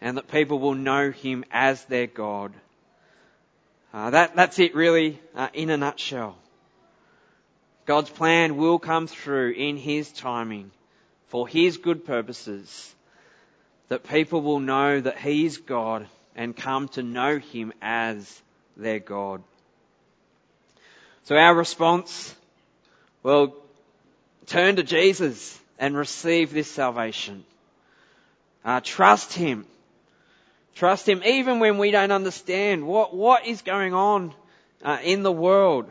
and 0.00 0.16
that 0.18 0.28
people 0.28 0.58
will 0.58 0.74
know 0.74 1.10
Him 1.10 1.44
as 1.50 1.82
their 1.86 2.06
God. 2.06 2.52
Uh, 3.94 4.10
that, 4.10 4.36
that's 4.36 4.58
it 4.58 4.74
really 4.74 5.18
uh, 5.34 5.48
in 5.54 5.70
a 5.70 5.76
nutshell. 5.76 6.36
God's 7.86 8.10
plan 8.10 8.56
will 8.56 8.78
come 8.78 9.06
through 9.06 9.52
in 9.52 9.76
His 9.76 10.12
timing 10.12 10.70
for 11.28 11.48
His 11.48 11.78
good 11.78 12.04
purposes 12.04 12.94
that 13.88 14.04
people 14.04 14.42
will 14.42 14.60
know 14.60 15.00
that 15.00 15.18
He 15.18 15.46
is 15.46 15.56
God 15.56 16.06
and 16.36 16.56
come 16.56 16.88
to 16.88 17.02
know 17.02 17.38
Him 17.38 17.72
as 17.80 18.42
their 18.76 18.98
God. 18.98 19.42
So 21.24 21.36
our 21.36 21.54
response 21.54 22.34
well, 23.22 23.54
turn 24.46 24.76
to 24.76 24.82
Jesus 24.82 25.58
and 25.78 25.96
receive 25.96 26.52
this 26.52 26.70
salvation. 26.70 27.44
Uh, 28.64 28.80
trust 28.82 29.32
Him. 29.32 29.64
Trust 30.74 31.08
Him 31.08 31.22
even 31.24 31.60
when 31.60 31.78
we 31.78 31.90
don't 31.92 32.10
understand 32.10 32.86
what, 32.86 33.14
what 33.14 33.46
is 33.46 33.62
going 33.62 33.94
on 33.94 34.34
uh, 34.82 34.98
in 35.04 35.22
the 35.22 35.32
world. 35.32 35.88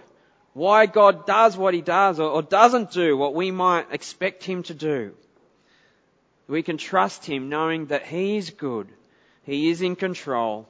Why 0.54 0.86
God 0.88 1.26
does 1.26 1.56
what 1.56 1.74
He 1.74 1.82
does 1.82 2.20
or, 2.20 2.30
or 2.30 2.42
doesn't 2.42 2.92
do 2.92 3.16
what 3.16 3.34
we 3.34 3.52
might 3.52 3.92
expect 3.92 4.44
Him 4.44 4.64
to 4.64 4.74
do. 4.74 5.14
We 6.48 6.64
can 6.64 6.78
trust 6.78 7.26
Him 7.26 7.48
knowing 7.48 7.88
that 7.88 8.06
He 8.06 8.36
is 8.36 8.50
good. 8.50 8.90
He 9.44 9.70
is 9.70 9.82
in 9.82 9.96
control. 9.96 10.68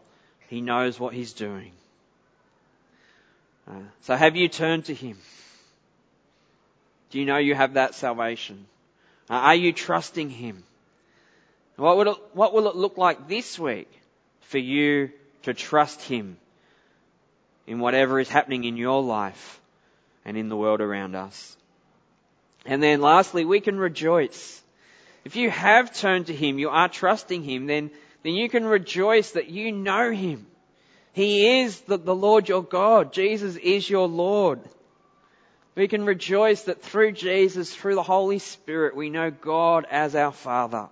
He 0.48 0.62
knows 0.62 1.00
what 1.00 1.16
He's 1.16 1.34
doing. 1.34 1.72
Uh, 3.68 3.74
so 4.02 4.16
have 4.16 4.36
you 4.36 4.48
turned 4.48 4.86
to 4.86 4.94
Him? 4.94 5.18
Do 7.12 7.20
you 7.20 7.26
know 7.26 7.38
you 7.38 7.56
have 7.56 7.74
that 7.74 7.96
salvation? 7.96 8.66
Uh, 9.30 9.34
are 9.34 9.56
you 9.56 9.74
trusting 9.74 10.30
Him? 10.30 10.64
What, 11.76 11.98
would 11.98 12.08
it, 12.08 12.18
what 12.34 12.54
will 12.54 12.68
it 12.68 12.76
look 12.76 12.98
like 12.98 13.28
this 13.28 13.58
week 13.58 13.92
for 14.42 14.58
you 14.58 15.12
to 15.44 15.54
trust 15.54 16.02
Him 16.02 16.38
in 17.68 17.80
whatever 17.80 18.20
is 18.20 18.30
happening 18.30 18.64
in 18.64 18.78
your 18.78 19.02
life 19.02 19.60
and 20.26 20.38
in 20.38 20.50
the 20.50 20.58
world 20.58 20.82
around 20.82 21.16
us? 21.16 21.58
And 22.66 22.82
then 22.82 23.02
lastly, 23.02 23.46
we 23.46 23.60
can 23.60 23.78
rejoice. 23.78 24.62
If 25.26 25.36
you 25.36 25.50
have 25.50 25.96
turned 25.96 26.28
to 26.28 26.36
Him, 26.36 26.60
you 26.60 26.70
are 26.70 26.90
trusting 26.90 27.44
Him, 27.44 27.68
then, 27.68 27.92
then 28.24 28.34
you 28.34 28.50
can 28.50 28.66
rejoice 28.66 29.32
that 29.32 29.50
you 29.50 29.72
know 29.72 30.12
Him. 30.12 30.46
He 31.14 31.62
is 31.62 31.80
the, 31.82 31.98
the 31.98 32.16
Lord 32.16 32.48
your 32.48 32.64
God. 32.64 33.12
Jesus 33.12 33.56
is 33.58 33.90
your 33.90 34.08
Lord. 34.08 34.62
We 35.76 35.88
can 35.88 36.06
rejoice 36.06 36.64
that 36.64 36.82
through 36.82 37.14
Jesus, 37.14 37.74
through 37.74 37.96
the 37.96 38.04
Holy 38.04 38.40
Spirit, 38.40 38.96
we 38.96 39.10
know 39.10 39.32
God 39.32 39.86
as 39.90 40.16
our 40.16 40.32
Father. 40.32 40.90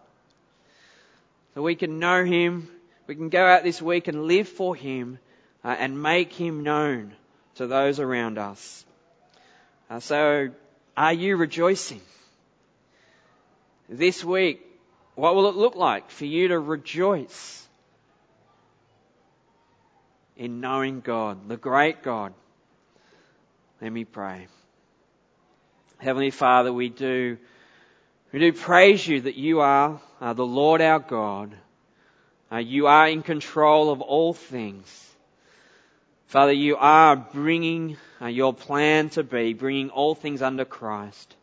So 1.54 1.62
we 1.62 1.76
can 1.76 2.00
know 2.00 2.24
Him, 2.24 2.70
we 3.08 3.16
can 3.16 3.30
go 3.30 3.46
out 3.46 3.64
this 3.64 3.82
week 3.82 4.08
and 4.08 4.26
live 4.26 4.48
for 4.48 4.76
Him 4.76 5.20
uh, 5.64 5.76
and 5.78 6.02
make 6.02 6.34
Him 6.34 6.64
known 6.64 7.14
to 7.56 7.68
those 7.68 8.00
around 8.00 8.38
us. 8.38 8.86
Uh, 9.90 10.00
so, 10.00 10.50
are 10.96 11.14
you 11.14 11.36
rejoicing? 11.36 12.02
This 13.90 14.24
week, 14.24 14.66
what 15.16 15.36
will 15.36 15.50
it 15.50 15.56
look 15.56 15.76
like 15.76 16.12
for 16.12 16.26
you 16.26 16.50
to 16.50 16.60
rejoice 16.60 17.68
in 20.40 20.62
knowing 20.62 21.02
God, 21.02 21.50
the 21.50 21.58
great 21.58 22.02
God? 22.02 22.34
Let 23.82 23.92
me 23.92 24.06
pray. 24.06 24.48
Heavenly 25.98 26.32
Father, 26.32 26.72
we 26.72 26.88
do, 26.88 27.38
we 28.32 28.40
do 28.40 28.54
praise 28.54 29.06
you 29.06 29.22
that 29.22 29.36
you 29.36 29.60
are 29.60 30.00
uh, 30.22 30.34
the 30.34 30.46
Lord 30.46 30.82
our 30.82 31.00
God. 31.00 31.54
Uh, 32.50 32.58
you 32.58 32.88
are 32.88 33.08
in 33.10 33.22
control 33.22 33.92
of 33.92 34.00
all 34.00 34.34
things. 34.34 34.88
Father, 36.28 36.54
you 36.54 36.78
are 36.78 37.18
bringing 37.18 37.98
uh, 38.22 38.28
your 38.28 38.54
plan 38.54 39.10
to 39.10 39.24
be, 39.24 39.54
bringing 39.54 39.90
all 39.90 40.16
things 40.16 40.42
under 40.42 40.64
Christ. 40.64 41.36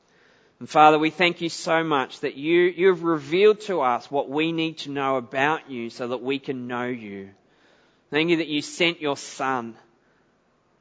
And 0.58 0.70
Father, 0.70 0.98
we 0.98 1.10
thank 1.10 1.42
you 1.42 1.50
so 1.50 1.84
much 1.84 2.20
that 2.20 2.36
you, 2.36 2.62
you 2.62 2.88
have 2.88 3.02
revealed 3.02 3.60
to 3.62 3.82
us 3.82 4.10
what 4.10 4.30
we 4.30 4.52
need 4.52 4.78
to 4.78 4.90
know 4.90 5.16
about 5.16 5.70
you 5.70 5.90
so 5.90 6.08
that 6.08 6.22
we 6.22 6.38
can 6.38 6.66
know 6.66 6.86
you. 6.86 7.28
Thank 8.10 8.30
you 8.30 8.36
that 8.36 8.46
you 8.46 8.62
sent 8.62 9.00
your 9.00 9.16
Son 9.16 9.74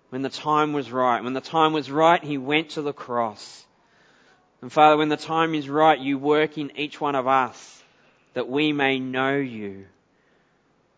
when 0.10 0.22
the 0.22 0.30
time 0.30 0.74
was 0.74 0.92
right. 0.92 1.24
When 1.24 1.34
the 1.34 1.42
time 1.42 1.74
was 1.74 1.90
right, 1.90 2.24
He 2.24 2.38
went 2.38 2.72
to 2.72 2.82
the 2.82 2.94
cross. 2.94 3.66
And 4.62 4.72
Father, 4.72 4.98
when 4.98 5.10
the 5.10 5.18
time 5.18 5.54
is 5.54 5.70
right, 5.70 6.00
you 6.00 6.18
work 6.18 6.58
in 6.58 6.72
each 6.78 7.02
one 7.02 7.16
of 7.16 7.28
us 7.28 7.84
that 8.34 8.50
we 8.50 8.74
may 8.74 9.00
know 9.00 9.36
you. 9.38 9.86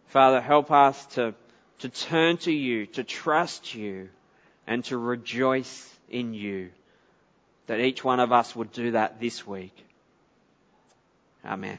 Father, 0.08 0.42
help 0.42 0.72
us 0.72 1.06
to, 1.08 1.34
to 1.80 1.90
turn 1.90 2.38
to 2.38 2.52
you, 2.52 2.86
to 2.88 3.04
trust 3.04 3.74
you, 3.76 4.10
and 4.66 4.84
to 4.86 4.98
rejoice 4.98 5.94
in 6.10 6.34
you. 6.34 6.70
That 7.68 7.80
each 7.80 8.04
one 8.04 8.20
of 8.20 8.32
us 8.32 8.56
would 8.56 8.72
do 8.72 8.92
that 8.92 9.20
this 9.20 9.46
week. 9.46 9.76
Amen. 11.46 11.78